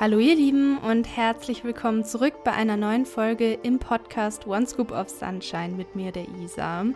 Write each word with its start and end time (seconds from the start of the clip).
Hallo 0.00 0.18
ihr 0.18 0.34
Lieben 0.34 0.78
und 0.78 1.04
herzlich 1.14 1.62
willkommen 1.62 2.06
zurück 2.06 2.32
bei 2.42 2.52
einer 2.52 2.78
neuen 2.78 3.04
Folge 3.04 3.58
im 3.62 3.78
Podcast 3.78 4.46
One 4.46 4.66
Scoop 4.66 4.92
of 4.92 5.10
Sunshine 5.10 5.74
mit 5.76 5.94
mir, 5.94 6.10
der 6.10 6.24
Isa. 6.42 6.86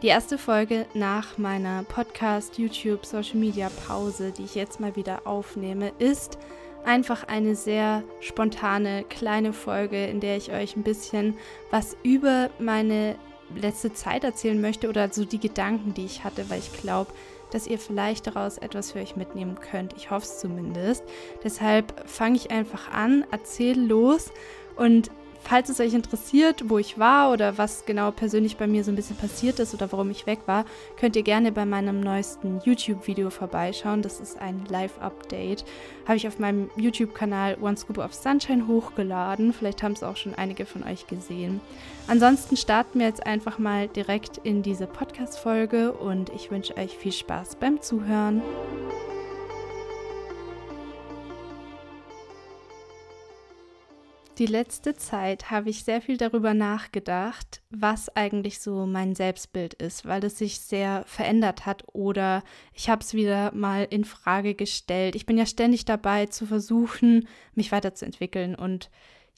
Die 0.00 0.06
erste 0.06 0.38
Folge 0.38 0.86
nach 0.94 1.36
meiner 1.36 1.82
Podcast, 1.82 2.56
YouTube, 2.56 3.04
Social 3.04 3.36
Media 3.36 3.68
Pause, 3.86 4.32
die 4.32 4.44
ich 4.44 4.54
jetzt 4.54 4.80
mal 4.80 4.96
wieder 4.96 5.26
aufnehme, 5.26 5.92
ist 5.98 6.38
einfach 6.86 7.24
eine 7.28 7.54
sehr 7.54 8.02
spontane 8.20 9.04
kleine 9.04 9.52
Folge, 9.52 10.06
in 10.06 10.20
der 10.20 10.38
ich 10.38 10.50
euch 10.52 10.74
ein 10.74 10.84
bisschen 10.84 11.36
was 11.70 11.98
über 12.02 12.48
meine 12.58 13.16
letzte 13.54 13.92
Zeit 13.92 14.24
erzählen 14.24 14.58
möchte 14.58 14.88
oder 14.88 15.12
so 15.12 15.26
die 15.26 15.38
Gedanken, 15.38 15.92
die 15.92 16.06
ich 16.06 16.24
hatte, 16.24 16.48
weil 16.48 16.60
ich 16.60 16.72
glaube, 16.80 17.12
dass 17.50 17.66
ihr 17.66 17.78
vielleicht 17.78 18.26
daraus 18.26 18.58
etwas 18.58 18.92
für 18.92 19.00
euch 19.00 19.16
mitnehmen 19.16 19.58
könnt. 19.60 19.94
Ich 19.96 20.10
hoffe 20.10 20.26
es 20.26 20.38
zumindest. 20.38 21.04
Deshalb 21.44 22.08
fange 22.08 22.36
ich 22.36 22.50
einfach 22.50 22.90
an, 22.92 23.24
erzähle 23.30 23.82
los 23.82 24.30
und 24.76 25.10
Falls 25.48 25.68
es 25.68 25.78
euch 25.78 25.94
interessiert, 25.94 26.68
wo 26.68 26.76
ich 26.78 26.98
war 26.98 27.30
oder 27.30 27.56
was 27.56 27.84
genau 27.84 28.10
persönlich 28.10 28.56
bei 28.56 28.66
mir 28.66 28.82
so 28.82 28.90
ein 28.90 28.96
bisschen 28.96 29.16
passiert 29.16 29.60
ist 29.60 29.74
oder 29.74 29.92
warum 29.92 30.10
ich 30.10 30.26
weg 30.26 30.40
war, 30.46 30.64
könnt 30.98 31.14
ihr 31.14 31.22
gerne 31.22 31.52
bei 31.52 31.64
meinem 31.64 32.00
neuesten 32.00 32.60
YouTube-Video 32.64 33.30
vorbeischauen. 33.30 34.02
Das 34.02 34.18
ist 34.18 34.40
ein 34.40 34.64
Live-Update. 34.68 35.64
Habe 36.04 36.16
ich 36.16 36.26
auf 36.26 36.40
meinem 36.40 36.68
YouTube-Kanal 36.76 37.58
One 37.60 37.76
Scoop 37.76 37.98
of 37.98 38.12
Sunshine 38.12 38.66
hochgeladen. 38.66 39.52
Vielleicht 39.52 39.84
haben 39.84 39.92
es 39.92 40.02
auch 40.02 40.16
schon 40.16 40.34
einige 40.34 40.66
von 40.66 40.82
euch 40.82 41.06
gesehen. 41.06 41.60
Ansonsten 42.08 42.56
starten 42.56 42.98
wir 42.98 43.06
jetzt 43.06 43.24
einfach 43.24 43.60
mal 43.60 43.86
direkt 43.86 44.38
in 44.38 44.64
diese 44.64 44.88
Podcast-Folge 44.88 45.92
und 45.92 46.28
ich 46.30 46.50
wünsche 46.50 46.76
euch 46.76 46.98
viel 46.98 47.12
Spaß 47.12 47.54
beim 47.54 47.80
Zuhören. 47.80 48.42
Die 54.38 54.46
letzte 54.46 54.94
Zeit 54.94 55.50
habe 55.50 55.70
ich 55.70 55.82
sehr 55.84 56.02
viel 56.02 56.18
darüber 56.18 56.52
nachgedacht, 56.52 57.62
was 57.70 58.14
eigentlich 58.14 58.60
so 58.60 58.84
mein 58.84 59.14
Selbstbild 59.14 59.72
ist, 59.72 60.04
weil 60.04 60.22
es 60.24 60.36
sich 60.36 60.60
sehr 60.60 61.04
verändert 61.06 61.64
hat 61.64 61.84
oder 61.94 62.42
ich 62.74 62.90
habe 62.90 63.00
es 63.00 63.14
wieder 63.14 63.54
mal 63.54 63.86
in 63.88 64.04
Frage 64.04 64.54
gestellt. 64.54 65.16
Ich 65.16 65.24
bin 65.24 65.38
ja 65.38 65.46
ständig 65.46 65.86
dabei 65.86 66.26
zu 66.26 66.44
versuchen, 66.44 67.26
mich 67.54 67.72
weiterzuentwickeln 67.72 68.54
und 68.54 68.90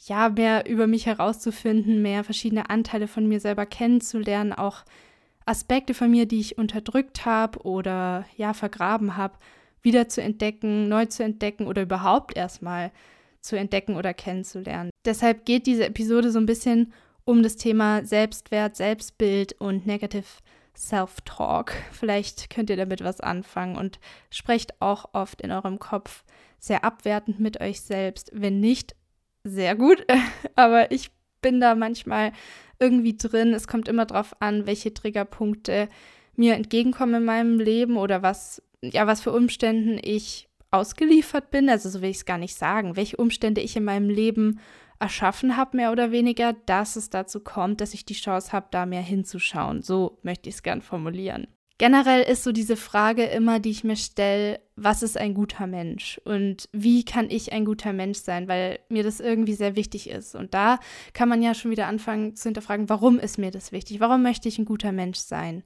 ja, 0.06 0.30
mehr 0.30 0.68
über 0.68 0.88
mich 0.88 1.06
herauszufinden, 1.06 2.02
mehr 2.02 2.24
verschiedene 2.24 2.68
Anteile 2.68 3.06
von 3.06 3.28
mir 3.28 3.38
selber 3.38 3.66
kennenzulernen, 3.66 4.52
auch 4.52 4.84
Aspekte 5.46 5.94
von 5.94 6.10
mir, 6.10 6.26
die 6.26 6.40
ich 6.40 6.58
unterdrückt 6.58 7.24
habe 7.24 7.60
oder 7.60 8.26
ja, 8.36 8.52
vergraben 8.52 9.16
habe, 9.16 9.38
wieder 9.80 10.08
zu 10.08 10.20
entdecken, 10.22 10.88
neu 10.88 11.06
zu 11.06 11.22
entdecken 11.22 11.68
oder 11.68 11.82
überhaupt 11.82 12.36
erstmal 12.36 12.90
zu 13.40 13.56
entdecken 13.56 13.96
oder 13.96 14.14
kennenzulernen. 14.14 14.90
Deshalb 15.04 15.44
geht 15.44 15.66
diese 15.66 15.86
Episode 15.86 16.30
so 16.30 16.38
ein 16.38 16.46
bisschen 16.46 16.92
um 17.24 17.42
das 17.42 17.56
Thema 17.56 18.04
Selbstwert, 18.04 18.76
Selbstbild 18.76 19.54
und 19.60 19.86
Negative 19.86 20.24
Self-Talk. 20.76 21.72
Vielleicht 21.92 22.50
könnt 22.50 22.70
ihr 22.70 22.76
damit 22.76 23.02
was 23.02 23.20
anfangen 23.20 23.76
und 23.76 23.98
sprecht 24.30 24.80
auch 24.80 25.10
oft 25.12 25.42
in 25.42 25.50
eurem 25.50 25.78
Kopf 25.78 26.24
sehr 26.58 26.84
abwertend 26.84 27.40
mit 27.40 27.60
euch 27.60 27.80
selbst. 27.80 28.30
Wenn 28.32 28.60
nicht, 28.60 28.94
sehr 29.44 29.76
gut. 29.76 30.06
Aber 30.54 30.90
ich 30.90 31.10
bin 31.42 31.60
da 31.60 31.74
manchmal 31.74 32.32
irgendwie 32.78 33.16
drin. 33.16 33.54
Es 33.54 33.66
kommt 33.66 33.88
immer 33.88 34.06
darauf 34.06 34.40
an, 34.40 34.66
welche 34.66 34.94
Triggerpunkte 34.94 35.88
mir 36.36 36.54
entgegenkommen 36.54 37.16
in 37.16 37.24
meinem 37.24 37.58
Leben 37.58 37.96
oder 37.96 38.22
was, 38.22 38.62
ja, 38.82 39.06
was 39.06 39.20
für 39.20 39.32
Umständen 39.32 39.98
ich 40.00 40.47
ausgeliefert 40.70 41.50
bin, 41.50 41.68
also 41.68 41.88
so 41.88 42.02
will 42.02 42.10
ich 42.10 42.18
es 42.18 42.24
gar 42.24 42.38
nicht 42.38 42.56
sagen, 42.56 42.96
welche 42.96 43.16
Umstände 43.16 43.60
ich 43.60 43.76
in 43.76 43.84
meinem 43.84 44.10
Leben 44.10 44.60
erschaffen 45.00 45.56
habe, 45.56 45.76
mehr 45.76 45.92
oder 45.92 46.10
weniger, 46.10 46.52
dass 46.52 46.96
es 46.96 47.10
dazu 47.10 47.40
kommt, 47.40 47.80
dass 47.80 47.94
ich 47.94 48.04
die 48.04 48.14
Chance 48.14 48.52
habe, 48.52 48.66
da 48.70 48.84
mehr 48.84 49.02
hinzuschauen. 49.02 49.82
So 49.82 50.18
möchte 50.22 50.48
ich 50.48 50.56
es 50.56 50.62
gern 50.62 50.82
formulieren. 50.82 51.46
Generell 51.80 52.22
ist 52.22 52.42
so 52.42 52.50
diese 52.50 52.76
Frage 52.76 53.22
immer, 53.22 53.60
die 53.60 53.70
ich 53.70 53.84
mir 53.84 53.94
stelle, 53.94 54.58
was 54.74 55.04
ist 55.04 55.16
ein 55.16 55.32
guter 55.32 55.68
Mensch 55.68 56.20
und 56.24 56.68
wie 56.72 57.04
kann 57.04 57.30
ich 57.30 57.52
ein 57.52 57.64
guter 57.64 57.92
Mensch 57.92 58.18
sein, 58.18 58.48
weil 58.48 58.80
mir 58.88 59.04
das 59.04 59.20
irgendwie 59.20 59.54
sehr 59.54 59.76
wichtig 59.76 60.10
ist. 60.10 60.34
Und 60.34 60.54
da 60.54 60.80
kann 61.12 61.28
man 61.28 61.40
ja 61.40 61.54
schon 61.54 61.70
wieder 61.70 61.86
anfangen 61.86 62.34
zu 62.34 62.48
hinterfragen, 62.48 62.88
warum 62.88 63.20
ist 63.20 63.38
mir 63.38 63.52
das 63.52 63.70
wichtig? 63.70 64.00
Warum 64.00 64.24
möchte 64.24 64.48
ich 64.48 64.58
ein 64.58 64.64
guter 64.64 64.90
Mensch 64.90 65.18
sein? 65.18 65.62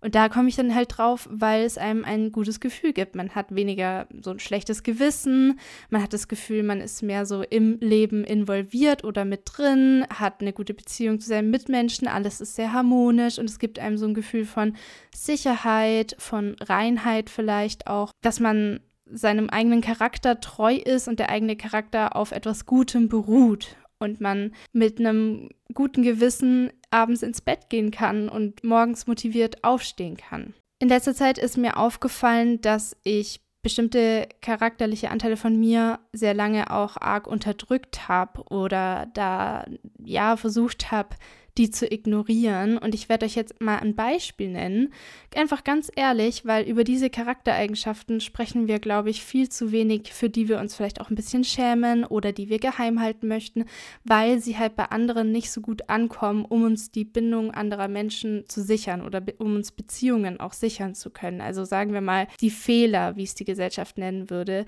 Und 0.00 0.14
da 0.14 0.28
komme 0.28 0.48
ich 0.48 0.56
dann 0.56 0.74
halt 0.74 0.98
drauf, 0.98 1.26
weil 1.30 1.64
es 1.64 1.78
einem 1.78 2.04
ein 2.04 2.30
gutes 2.30 2.60
Gefühl 2.60 2.92
gibt. 2.92 3.14
Man 3.16 3.34
hat 3.34 3.54
weniger 3.54 4.06
so 4.20 4.30
ein 4.30 4.38
schlechtes 4.38 4.82
Gewissen, 4.82 5.58
man 5.88 6.02
hat 6.02 6.12
das 6.12 6.28
Gefühl, 6.28 6.62
man 6.62 6.80
ist 6.80 7.02
mehr 7.02 7.24
so 7.24 7.42
im 7.42 7.78
Leben 7.80 8.22
involviert 8.24 9.04
oder 9.04 9.24
mit 9.24 9.42
drin, 9.44 10.06
hat 10.10 10.40
eine 10.40 10.52
gute 10.52 10.74
Beziehung 10.74 11.18
zu 11.18 11.28
seinen 11.28 11.50
Mitmenschen, 11.50 12.08
alles 12.08 12.40
ist 12.40 12.56
sehr 12.56 12.72
harmonisch. 12.72 13.38
Und 13.38 13.48
es 13.48 13.58
gibt 13.58 13.78
einem 13.78 13.96
so 13.96 14.06
ein 14.06 14.14
Gefühl 14.14 14.44
von 14.44 14.76
Sicherheit, 15.14 16.14
von 16.18 16.56
Reinheit 16.60 17.30
vielleicht 17.30 17.86
auch, 17.86 18.12
dass 18.20 18.38
man 18.38 18.80
seinem 19.10 19.48
eigenen 19.48 19.80
Charakter 19.80 20.40
treu 20.40 20.74
ist 20.74 21.08
und 21.08 21.20
der 21.20 21.30
eigene 21.30 21.56
Charakter 21.56 22.16
auf 22.16 22.32
etwas 22.32 22.66
Gutem 22.66 23.08
beruht 23.08 23.76
und 23.98 24.20
man 24.20 24.52
mit 24.72 24.98
einem 25.00 25.48
guten 25.74 26.02
Gewissen 26.02 26.70
abends 26.90 27.22
ins 27.22 27.40
Bett 27.40 27.68
gehen 27.68 27.90
kann 27.90 28.28
und 28.28 28.64
morgens 28.64 29.06
motiviert 29.06 29.64
aufstehen 29.64 30.16
kann. 30.16 30.54
In 30.78 30.88
letzter 30.88 31.14
Zeit 31.14 31.38
ist 31.38 31.56
mir 31.56 31.78
aufgefallen, 31.78 32.60
dass 32.60 32.96
ich 33.02 33.40
bestimmte 33.62 34.28
charakterliche 34.42 35.10
Anteile 35.10 35.36
von 35.36 35.58
mir 35.58 35.98
sehr 36.12 36.34
lange 36.34 36.70
auch 36.70 36.96
arg 36.98 37.26
unterdrückt 37.26 38.06
habe 38.08 38.44
oder 38.48 39.08
da 39.14 39.64
ja 40.04 40.36
versucht 40.36 40.92
habe, 40.92 41.16
die 41.58 41.70
zu 41.70 41.90
ignorieren. 41.90 42.78
Und 42.78 42.94
ich 42.94 43.08
werde 43.08 43.26
euch 43.26 43.34
jetzt 43.34 43.60
mal 43.60 43.78
ein 43.78 43.94
Beispiel 43.94 44.50
nennen. 44.50 44.92
Einfach 45.34 45.64
ganz 45.64 45.90
ehrlich, 45.94 46.44
weil 46.44 46.64
über 46.64 46.84
diese 46.84 47.10
Charaktereigenschaften 47.10 48.20
sprechen 48.20 48.68
wir, 48.68 48.78
glaube 48.78 49.10
ich, 49.10 49.24
viel 49.24 49.48
zu 49.48 49.72
wenig, 49.72 50.12
für 50.12 50.30
die 50.30 50.48
wir 50.48 50.58
uns 50.58 50.74
vielleicht 50.74 51.00
auch 51.00 51.10
ein 51.10 51.16
bisschen 51.16 51.44
schämen 51.44 52.04
oder 52.04 52.32
die 52.32 52.48
wir 52.48 52.58
geheim 52.58 53.00
halten 53.00 53.28
möchten, 53.28 53.64
weil 54.04 54.40
sie 54.40 54.58
halt 54.58 54.76
bei 54.76 54.86
anderen 54.86 55.32
nicht 55.32 55.50
so 55.50 55.60
gut 55.60 55.88
ankommen, 55.88 56.44
um 56.44 56.64
uns 56.64 56.90
die 56.90 57.04
Bindung 57.04 57.50
anderer 57.50 57.88
Menschen 57.88 58.44
zu 58.48 58.62
sichern 58.62 59.02
oder 59.02 59.22
um 59.38 59.56
uns 59.56 59.72
Beziehungen 59.72 60.40
auch 60.40 60.52
sichern 60.52 60.94
zu 60.94 61.10
können. 61.10 61.40
Also 61.40 61.64
sagen 61.64 61.92
wir 61.92 62.00
mal, 62.00 62.26
die 62.40 62.50
Fehler, 62.50 63.16
wie 63.16 63.24
es 63.24 63.34
die 63.34 63.44
Gesellschaft 63.44 63.98
nennen 63.98 64.30
würde, 64.30 64.64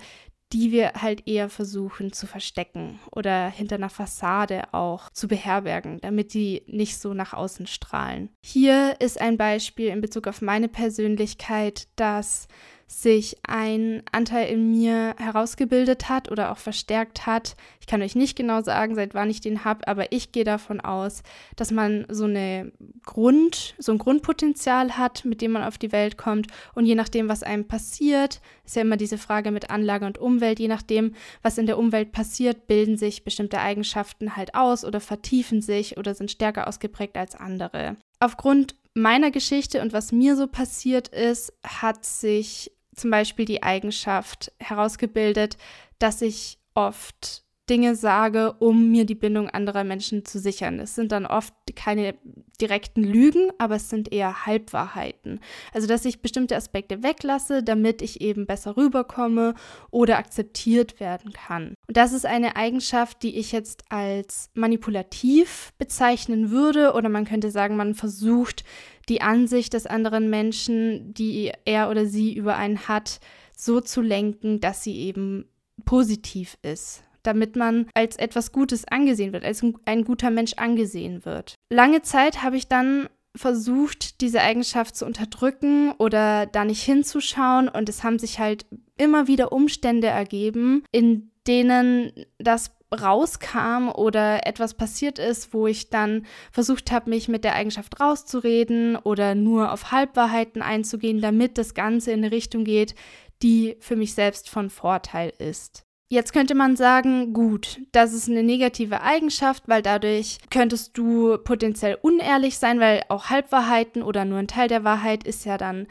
die 0.51 0.71
wir 0.71 0.93
halt 0.93 1.27
eher 1.27 1.49
versuchen 1.49 2.11
zu 2.11 2.25
verstecken 2.25 2.99
oder 3.11 3.49
hinter 3.49 3.75
einer 3.75 3.89
Fassade 3.89 4.73
auch 4.73 5.09
zu 5.11 5.27
beherbergen, 5.27 5.99
damit 6.01 6.33
die 6.33 6.63
nicht 6.65 6.97
so 6.99 7.13
nach 7.13 7.33
außen 7.33 7.67
strahlen. 7.67 8.29
Hier 8.41 8.95
ist 8.99 9.21
ein 9.21 9.37
Beispiel 9.37 9.87
in 9.89 10.01
Bezug 10.01 10.27
auf 10.27 10.41
meine 10.41 10.67
Persönlichkeit, 10.67 11.87
dass 11.95 12.47
sich 12.91 13.37
ein 13.43 14.01
Anteil 14.11 14.49
in 14.49 14.71
mir 14.71 15.15
herausgebildet 15.19 16.09
hat 16.09 16.31
oder 16.31 16.51
auch 16.51 16.57
verstärkt 16.57 17.27
hat. 17.27 17.55
Ich 17.79 17.85
kann 17.85 18.01
euch 18.01 18.15
nicht 18.15 18.35
genau 18.35 18.63
sagen, 18.63 18.95
seit 18.95 19.13
wann 19.13 19.29
ich 19.29 19.41
den 19.41 19.63
habe, 19.63 19.87
aber 19.87 20.11
ich 20.11 20.31
gehe 20.31 20.43
davon 20.43 20.81
aus, 20.81 21.21
dass 21.55 21.69
man 21.69 22.07
so 22.09 22.25
eine 22.25 22.71
Grund, 23.05 23.75
so 23.77 23.91
ein 23.91 23.99
Grundpotenzial 23.99 24.97
hat, 24.97 25.23
mit 25.23 25.41
dem 25.41 25.51
man 25.51 25.63
auf 25.63 25.77
die 25.77 25.91
Welt 25.91 26.17
kommt 26.17 26.47
und 26.73 26.87
je 26.87 26.95
nachdem, 26.95 27.29
was 27.29 27.43
einem 27.43 27.67
passiert, 27.67 28.41
ist 28.65 28.75
ja 28.75 28.81
immer 28.81 28.97
diese 28.97 29.19
Frage 29.19 29.51
mit 29.51 29.69
Anlage 29.69 30.07
und 30.07 30.17
Umwelt, 30.17 30.59
je 30.59 30.67
nachdem, 30.67 31.13
was 31.43 31.59
in 31.59 31.67
der 31.67 31.77
Umwelt 31.77 32.11
passiert, 32.11 32.65
bilden 32.65 32.97
sich 32.97 33.23
bestimmte 33.23 33.59
Eigenschaften 33.59 34.35
halt 34.35 34.55
aus 34.55 34.83
oder 34.83 34.99
vertiefen 34.99 35.61
sich 35.61 35.97
oder 35.97 36.15
sind 36.15 36.31
stärker 36.31 36.67
ausgeprägt 36.67 37.17
als 37.17 37.35
andere. 37.35 37.97
Aufgrund 38.19 38.75
meiner 38.95 39.29
Geschichte 39.29 39.81
und 39.81 39.93
was 39.93 40.11
mir 40.11 40.35
so 40.35 40.47
passiert 40.47 41.07
ist, 41.09 41.53
hat 41.63 42.03
sich 42.03 42.71
zum 42.99 43.11
Beispiel 43.11 43.45
die 43.45 43.63
Eigenschaft 43.63 44.51
herausgebildet, 44.59 45.57
dass 45.99 46.21
ich 46.21 46.59
oft 46.73 47.43
Dinge 47.69 47.95
sage, 47.95 48.53
um 48.53 48.89
mir 48.89 49.05
die 49.05 49.15
Bindung 49.15 49.49
anderer 49.49 49.83
Menschen 49.83 50.25
zu 50.25 50.39
sichern. 50.39 50.79
Es 50.79 50.95
sind 50.95 51.11
dann 51.11 51.25
oft 51.25 51.53
keine 51.75 52.15
direkten 52.59 53.03
Lügen, 53.03 53.51
aber 53.59 53.75
es 53.75 53.89
sind 53.89 54.11
eher 54.11 54.45
Halbwahrheiten. 54.45 55.39
Also, 55.71 55.87
dass 55.87 56.03
ich 56.03 56.21
bestimmte 56.21 56.55
Aspekte 56.55 57.03
weglasse, 57.03 57.63
damit 57.63 58.01
ich 58.01 58.21
eben 58.21 58.47
besser 58.47 58.75
rüberkomme 58.75 59.53
oder 59.91 60.17
akzeptiert 60.17 60.99
werden 60.99 61.31
kann. 61.31 61.75
Und 61.87 61.95
das 61.95 62.11
ist 62.11 62.25
eine 62.25 62.55
Eigenschaft, 62.55 63.21
die 63.21 63.37
ich 63.37 63.51
jetzt 63.51 63.83
als 63.89 64.49
manipulativ 64.55 65.71
bezeichnen 65.77 66.49
würde 66.49 66.93
oder 66.93 67.09
man 67.09 67.25
könnte 67.25 67.51
sagen, 67.51 67.77
man 67.77 67.93
versucht, 67.93 68.63
die 69.09 69.21
Ansicht 69.21 69.73
des 69.73 69.85
anderen 69.85 70.29
Menschen, 70.29 71.13
die 71.13 71.51
er 71.65 71.89
oder 71.89 72.05
sie 72.05 72.33
über 72.33 72.55
einen 72.55 72.87
hat, 72.87 73.19
so 73.55 73.81
zu 73.81 74.01
lenken, 74.01 74.59
dass 74.59 74.83
sie 74.83 74.97
eben 74.97 75.45
positiv 75.85 76.57
ist 76.61 77.03
damit 77.23 77.57
man 77.57 77.87
als 77.93 78.15
etwas 78.15 78.53
Gutes 78.53 78.85
angesehen 78.87 79.33
wird, 79.33 79.43
als 79.43 79.61
ein 79.85 80.03
guter 80.05 80.31
Mensch 80.31 80.53
angesehen 80.53 81.25
wird. 81.25 81.55
Lange 81.69 82.01
Zeit 82.01 82.43
habe 82.43 82.55
ich 82.55 82.69
dann 82.69 83.09
versucht, 83.35 84.21
diese 84.21 84.41
Eigenschaft 84.41 84.95
zu 84.95 85.05
unterdrücken 85.05 85.91
oder 85.97 86.45
da 86.45 86.65
nicht 86.65 86.81
hinzuschauen 86.81 87.69
und 87.69 87.87
es 87.89 88.03
haben 88.03 88.19
sich 88.19 88.39
halt 88.39 88.65
immer 88.97 89.27
wieder 89.27 89.51
Umstände 89.51 90.07
ergeben, 90.07 90.83
in 90.91 91.31
denen 91.47 92.11
das 92.37 92.71
rauskam 92.93 93.89
oder 93.89 94.47
etwas 94.47 94.73
passiert 94.73 95.19
ist, 95.19 95.53
wo 95.53 95.67
ich 95.67 95.89
dann 95.89 96.25
versucht 96.51 96.91
habe, 96.91 97.09
mich 97.09 97.27
mit 97.27 97.43
der 97.43 97.55
Eigenschaft 97.55 97.99
rauszureden 97.99 98.95
oder 98.95 99.35
nur 99.35 99.71
auf 99.71 99.91
Halbwahrheiten 99.91 100.61
einzugehen, 100.61 101.21
damit 101.21 101.57
das 101.57 101.73
Ganze 101.73 102.11
in 102.11 102.23
eine 102.23 102.31
Richtung 102.31 102.63
geht, 102.63 102.95
die 103.41 103.77
für 103.79 103.95
mich 103.95 104.13
selbst 104.13 104.49
von 104.49 104.69
Vorteil 104.69 105.31
ist. 105.37 105.85
Jetzt 106.11 106.33
könnte 106.33 106.55
man 106.55 106.75
sagen, 106.75 107.33
gut, 107.33 107.81
das 107.91 108.13
ist 108.13 108.27
eine 108.27 108.41
negative 108.41 109.01
Eigenschaft, 109.01 109.67
weil 109.67 109.83
dadurch 109.83 110.39
könntest 110.49 110.97
du 110.97 111.37
potenziell 111.37 111.99
unehrlich 112.01 112.57
sein, 112.57 112.79
weil 112.79 113.03
auch 113.09 113.29
Halbwahrheiten 113.29 114.01
oder 114.01 114.25
nur 114.25 114.39
ein 114.39 114.47
Teil 114.47 114.67
der 114.67 114.83
Wahrheit 114.83 115.23
ist 115.23 115.45
ja 115.45 115.59
dann 115.59 115.85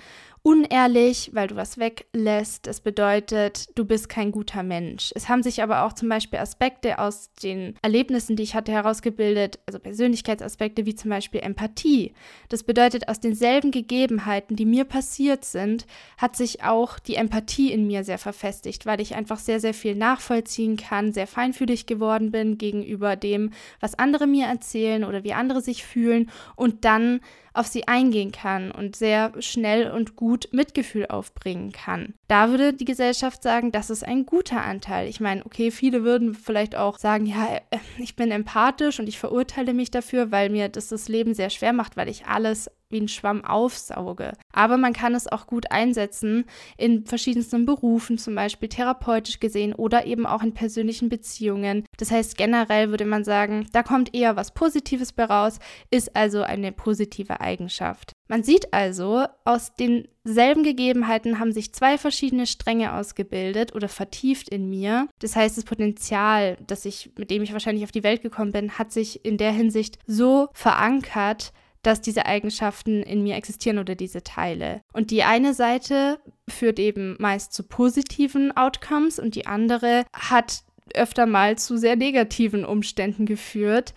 unehrlich, 0.49 1.31
weil 1.35 1.47
du 1.47 1.57
was 1.57 1.77
weglässt. 1.77 2.67
Das 2.67 2.81
bedeutet, 2.81 3.69
du 3.75 3.85
bist 3.85 4.09
kein 4.09 4.33
guter 4.33 4.63
Mensch. 4.63 5.13
Es 5.15 5.29
haben 5.29 5.43
sich 5.43 5.63
aber 5.63 5.85
auch 5.85 5.93
zum 5.93 6.09
Beispiel 6.09 6.39
Aspekte 6.39 6.99
aus 6.99 7.31
den 7.43 7.77
Erlebnissen, 7.83 8.35
die 8.35 8.45
ich 8.45 8.55
hatte, 8.55 8.73
herausgebildet, 8.73 9.59
also 9.67 9.79
Persönlichkeitsaspekte 9.79 10.87
wie 10.87 10.95
zum 10.95 11.11
Beispiel 11.11 11.41
Empathie. 11.41 12.15
Das 12.49 12.63
bedeutet, 12.63 13.09
aus 13.09 13.21
denselben 13.21 13.73
Gegebenheiten, 13.73 14.57
die 14.57 14.65
mir 14.65 14.87
passiert 14.87 15.45
sind, 15.45 15.87
hat 16.17 16.35
sich 16.35 16.65
auch 16.65 16.99
die 16.99 17.17
Empathie 17.17 17.71
in 17.71 17.87
mir 17.87 18.03
sehr 18.03 18.17
verfestigt, 18.17 18.87
weil 18.87 19.03
ich 19.03 19.15
einfach 19.15 19.41
sehr, 19.41 19.61
sehr 19.61 19.75
viel 19.75 19.97
nachvollziehen 19.97 20.79
kann, 20.79 21.13
sehr 21.13 21.27
feinfühlig 21.27 21.85
geworden 21.85 22.31
bin 22.31 22.57
gegenüber 22.57 23.17
dem, 23.17 23.51
was 23.81 23.99
andere 23.99 24.27
mir 24.27 24.47
erzählen 24.47 25.05
oder 25.05 25.25
wie 25.25 25.35
andere 25.35 25.61
sich 25.61 25.85
fühlen 25.85 26.31
und 26.57 26.87
dann 26.87 27.21
auf 27.59 27.67
sie 27.67 27.89
eingehen 27.89 28.33
kann 28.33 28.71
und 28.71 28.97
sehr 28.97 29.33
schnell 29.41 29.91
und 29.91 30.17
gut 30.17 30.49
Mitgefühl 30.53 31.07
aufbringen 31.07 31.73
kann. 31.73 32.15
Da 32.29 32.51
würde 32.51 32.73
die 32.73 32.85
Gesellschaft 32.85 33.43
sagen, 33.43 33.73
das 33.73 33.91
ist 33.91 34.05
ein 34.05 34.27
guter 34.27 34.63
Anteil. 34.63 35.09
Ich 35.09 35.21
meine, 35.21 35.45
okay, 35.45 35.71
viele 35.71 36.05
würden 36.05 36.35
vielleicht 36.35 36.77
auch 36.77 36.99
sagen, 36.99 37.27
ja, 37.27 37.57
äh, 37.71 37.79
ich 37.99 38.17
bin 38.17 38.31
empathisch 38.31 39.01
und 39.01 39.09
ich 39.09 39.19
verurteile 39.19 39.75
mich 39.75 39.91
dafür, 39.91 40.31
weil 40.31 40.51
mir 40.51 40.69
das 40.69 40.89
das 40.89 41.09
Leben 41.09 41.35
sehr 41.35 41.51
schwer 41.51 41.73
macht, 41.73 41.97
weil 41.97 42.09
ich 42.09 42.27
alles 42.27 42.71
wie 42.91 43.01
ein 43.01 43.09
Schwamm 43.09 43.45
aufsauge. 43.45 44.33
Aber 44.53 44.77
man 44.77 44.93
kann 44.93 45.15
es 45.15 45.27
auch 45.27 45.47
gut 45.47 45.71
einsetzen 45.71 46.45
in 46.77 47.05
verschiedensten 47.07 47.67
Berufen, 47.67 48.19
zum 48.19 48.35
Beispiel 48.35 48.69
therapeutisch 48.69 49.41
gesehen 49.41 49.75
oder 49.75 50.07
eben 50.07 50.27
auch 50.27 50.43
in 50.43 50.55
persönlichen 50.55 51.09
Beziehungen. 51.09 51.85
Das 51.97 52.11
heißt, 52.11 52.37
generell 52.37 52.91
würde 52.91 53.05
man 53.05 53.25
sagen, 53.25 53.67
da 53.73 53.83
kommt 53.83 54.15
eher 54.15 54.37
was 54.37 54.53
Positives 54.53 55.13
bei 55.13 55.25
raus, 55.25 55.59
ist 55.91 56.17
also 56.17 56.43
eine 56.43 56.73
positive 56.73 57.41
Eigenschaft. 57.41 58.13
Man 58.29 58.43
sieht 58.43 58.75
also, 58.75 59.25
aus 59.45 59.73
denselben 59.75 60.63
Gegebenheiten 60.63 61.39
haben 61.39 61.53
sich 61.53 61.73
zwei 61.73 61.97
verschiedene 61.97 62.47
Stränge 62.47 62.93
ausgebildet 62.93 63.75
oder 63.75 63.89
vertieft 63.89 64.51
in 64.51 64.69
mir. 64.69 65.09
Das 65.21 65.35
heißt, 65.35 65.57
das 65.57 65.65
Potenzial, 65.65 66.59
das 66.67 66.85
ich, 66.85 67.11
mit 67.17 67.31
dem 67.31 67.43
ich 67.43 67.55
wahrscheinlich 67.55 67.85
auf 67.85 67.91
die 67.91 68.03
Welt 68.03 68.21
gekommen 68.21 68.53
bin, 68.53 68.79
hat 68.79 68.93
sich 68.93 69.25
in 69.25 69.39
der 69.39 69.53
Hinsicht 69.53 69.99
so 70.07 70.49
verankert, 70.53 71.53
dass 71.89 72.03
diese 72.03 72.27
Eigenschaften 72.27 73.03
in 73.03 73.23
mir 73.23 73.37
existieren 73.37 73.79
oder 73.79 73.95
diese 73.95 74.23
Teile. 74.23 74.83
Und 74.93 75.11
die 75.11 75.23
eine 75.23 75.55
Seite 75.55 76.19
führt 76.47 76.79
eben 76.79 77.17
meist 77.19 77.55
zu 77.55 77.63
positiven 77.63 78.55
Outcomes 78.55 79.19
und 79.19 79.35
die 79.35 79.47
andere 79.47 80.05
hat 80.13 80.65
öfter 80.95 81.25
mal 81.25 81.57
zu 81.57 81.79
sehr 81.79 81.97
negativen 81.97 82.67
Umständen 82.67 83.25
geführt, 83.25 83.95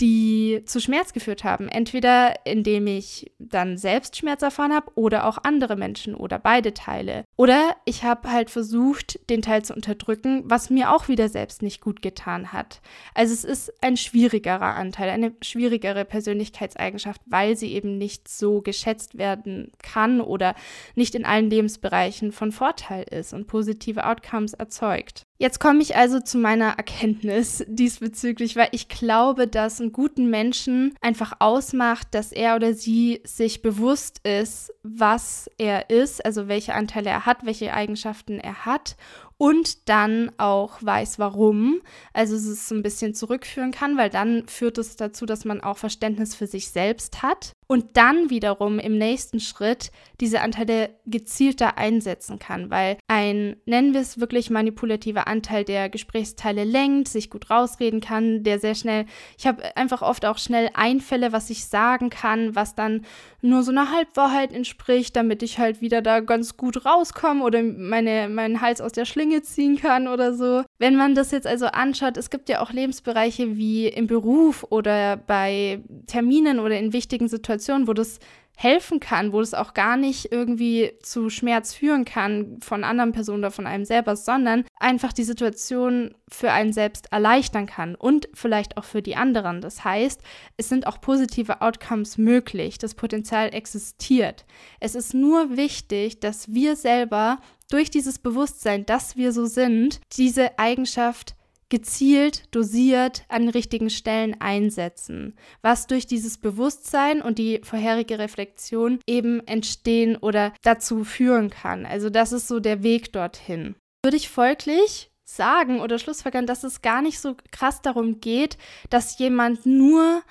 die 0.00 0.62
zu 0.66 0.80
Schmerz 0.80 1.12
geführt 1.12 1.44
haben. 1.44 1.68
Entweder 1.68 2.34
indem 2.44 2.86
ich 2.86 3.32
dann 3.38 3.78
selbst 3.78 4.16
Schmerz 4.16 4.42
erfahren 4.42 4.74
habe 4.74 4.90
oder 4.96 5.26
auch 5.26 5.38
andere 5.44 5.76
Menschen 5.76 6.14
oder 6.14 6.38
beide 6.38 6.74
Teile. 6.74 7.24
Oder 7.36 7.76
ich 7.84 8.02
habe 8.02 8.30
halt 8.30 8.50
versucht, 8.50 9.18
den 9.30 9.42
Teil 9.42 9.64
zu 9.64 9.74
unterdrücken, 9.74 10.42
was 10.46 10.70
mir 10.70 10.92
auch 10.92 11.08
wieder 11.08 11.28
selbst 11.28 11.62
nicht 11.62 11.80
gut 11.80 12.02
getan 12.02 12.52
hat. 12.52 12.80
Also 13.14 13.32
es 13.34 13.44
ist 13.44 13.72
ein 13.82 13.96
schwierigerer 13.96 14.74
Anteil, 14.74 15.10
eine 15.10 15.32
schwierigere 15.42 16.04
Persönlichkeitseigenschaft, 16.04 17.20
weil 17.26 17.56
sie 17.56 17.72
eben 17.72 17.96
nicht 17.96 18.28
so 18.28 18.62
geschätzt 18.62 19.16
werden 19.16 19.70
kann 19.82 20.20
oder 20.20 20.54
nicht 20.96 21.14
in 21.14 21.24
allen 21.24 21.50
Lebensbereichen 21.50 22.32
von 22.32 22.50
Vorteil 22.50 23.04
ist 23.04 23.32
und 23.32 23.46
positive 23.46 24.06
Outcomes 24.06 24.54
erzeugt. 24.54 25.23
Jetzt 25.36 25.58
komme 25.58 25.82
ich 25.82 25.96
also 25.96 26.20
zu 26.20 26.38
meiner 26.38 26.70
Erkenntnis 26.76 27.64
diesbezüglich, 27.68 28.54
weil 28.54 28.68
ich 28.70 28.88
glaube, 28.88 29.48
dass 29.48 29.80
einen 29.80 29.92
guten 29.92 30.30
Menschen 30.30 30.94
einfach 31.00 31.34
ausmacht, 31.40 32.08
dass 32.12 32.30
er 32.30 32.54
oder 32.54 32.72
sie 32.72 33.20
sich 33.24 33.60
bewusst 33.60 34.20
ist, 34.26 34.72
was 34.84 35.50
er 35.58 35.90
ist, 35.90 36.24
also 36.24 36.46
welche 36.46 36.74
Anteile 36.74 37.10
er 37.10 37.26
hat, 37.26 37.44
welche 37.44 37.74
Eigenschaften 37.74 38.38
er 38.38 38.64
hat 38.64 38.96
und 39.36 39.88
dann 39.88 40.30
auch 40.38 40.80
weiß, 40.80 41.18
warum. 41.18 41.80
Also 42.12 42.36
es 42.36 42.68
so 42.68 42.74
ein 42.74 42.82
bisschen 42.82 43.14
zurückführen 43.14 43.72
kann, 43.72 43.96
weil 43.96 44.10
dann 44.10 44.46
führt 44.46 44.78
es 44.78 44.94
dazu, 44.94 45.26
dass 45.26 45.44
man 45.44 45.60
auch 45.60 45.78
Verständnis 45.78 46.36
für 46.36 46.46
sich 46.46 46.68
selbst 46.68 47.22
hat 47.22 47.52
und 47.66 47.96
dann 47.96 48.30
wiederum 48.30 48.78
im 48.78 48.98
nächsten 48.98 49.40
Schritt 49.40 49.90
diese 50.20 50.40
Anteile 50.40 50.90
gezielter 51.06 51.78
einsetzen 51.78 52.38
kann, 52.38 52.70
weil 52.70 52.98
ein, 53.08 53.56
nennen 53.66 53.94
wir 53.94 54.00
es 54.00 54.20
wirklich 54.20 54.50
manipulativer 54.50 55.26
Anteil, 55.26 55.64
der 55.64 55.88
Gesprächsteile 55.88 56.64
lenkt, 56.64 57.08
sich 57.08 57.30
gut 57.30 57.50
rausreden 57.50 58.00
kann, 58.00 58.42
der 58.42 58.58
sehr 58.58 58.74
schnell, 58.74 59.06
ich 59.38 59.46
habe 59.46 59.76
einfach 59.76 60.02
oft 60.02 60.24
auch 60.24 60.38
schnell 60.38 60.70
Einfälle, 60.74 61.32
was 61.32 61.50
ich 61.50 61.66
sagen 61.66 62.10
kann, 62.10 62.54
was 62.54 62.74
dann 62.74 63.04
nur 63.40 63.62
so 63.62 63.70
einer 63.70 63.90
Halbwahrheit 63.90 64.52
entspricht, 64.52 65.16
damit 65.16 65.42
ich 65.42 65.58
halt 65.58 65.80
wieder 65.80 66.00
da 66.00 66.20
ganz 66.20 66.56
gut 66.56 66.86
rauskomme 66.86 67.42
oder 67.44 67.62
meine, 67.62 68.28
meinen 68.28 68.60
Hals 68.60 68.80
aus 68.80 68.92
der 68.92 69.04
Schlinge 69.04 69.42
ziehen 69.42 69.76
kann 69.76 70.08
oder 70.08 70.34
so. 70.34 70.62
Wenn 70.78 70.96
man 70.96 71.14
das 71.14 71.30
jetzt 71.30 71.46
also 71.46 71.66
anschaut, 71.66 72.16
es 72.16 72.30
gibt 72.30 72.48
ja 72.48 72.60
auch 72.60 72.72
Lebensbereiche 72.72 73.56
wie 73.56 73.88
im 73.88 74.06
Beruf 74.06 74.64
oder 74.70 75.16
bei 75.16 75.82
Terminen 76.06 76.58
oder 76.58 76.78
in 76.78 76.92
wichtigen 76.92 77.28
Situationen, 77.28 77.53
wo 77.86 77.92
das 77.92 78.18
helfen 78.56 79.00
kann, 79.00 79.32
wo 79.32 79.40
es 79.40 79.52
auch 79.52 79.74
gar 79.74 79.96
nicht 79.96 80.30
irgendwie 80.30 80.92
zu 81.02 81.28
Schmerz 81.28 81.74
führen 81.74 82.04
kann 82.04 82.58
von 82.60 82.84
anderen 82.84 83.12
Personen 83.12 83.40
oder 83.40 83.50
von 83.50 83.66
einem 83.66 83.84
selber, 83.84 84.16
sondern 84.16 84.64
einfach 84.78 85.12
die 85.12 85.24
Situation 85.24 86.14
für 86.28 86.52
einen 86.52 86.72
selbst 86.72 87.12
erleichtern 87.12 87.66
kann 87.66 87.94
und 87.94 88.28
vielleicht 88.32 88.76
auch 88.76 88.84
für 88.84 89.02
die 89.02 89.16
anderen. 89.16 89.60
Das 89.60 89.84
heißt, 89.84 90.20
es 90.56 90.68
sind 90.68 90.86
auch 90.86 91.00
positive 91.00 91.62
Outcomes 91.62 92.16
möglich, 92.16 92.78
das 92.78 92.94
Potenzial 92.94 93.52
existiert. 93.52 94.44
Es 94.78 94.94
ist 94.94 95.14
nur 95.14 95.56
wichtig, 95.56 96.20
dass 96.20 96.54
wir 96.54 96.76
selber 96.76 97.40
durch 97.70 97.90
dieses 97.90 98.18
Bewusstsein, 98.18 98.86
dass 98.86 99.16
wir 99.16 99.32
so 99.32 99.46
sind, 99.46 100.00
diese 100.16 100.58
Eigenschaft 100.58 101.34
gezielt, 101.74 102.54
dosiert 102.54 103.24
an 103.28 103.42
den 103.42 103.48
richtigen 103.48 103.90
Stellen 103.90 104.40
einsetzen, 104.40 105.36
was 105.60 105.88
durch 105.88 106.06
dieses 106.06 106.38
Bewusstsein 106.38 107.20
und 107.20 107.36
die 107.36 107.62
vorherige 107.64 108.20
Reflexion 108.20 109.00
eben 109.08 109.44
entstehen 109.48 110.16
oder 110.16 110.52
dazu 110.62 111.02
führen 111.02 111.50
kann. 111.50 111.84
Also 111.84 112.10
das 112.10 112.30
ist 112.30 112.46
so 112.46 112.60
der 112.60 112.84
Weg 112.84 113.12
dorthin. 113.12 113.74
Würde 114.04 114.16
ich 114.16 114.28
folglich 114.28 115.10
sagen 115.24 115.80
oder 115.80 115.98
schlussfolgern, 115.98 116.46
dass 116.46 116.62
es 116.62 116.80
gar 116.80 117.02
nicht 117.02 117.18
so 117.18 117.34
krass 117.50 117.82
darum 117.82 118.20
geht, 118.20 118.56
dass 118.88 119.18
jemand 119.18 119.66
nur 119.66 120.22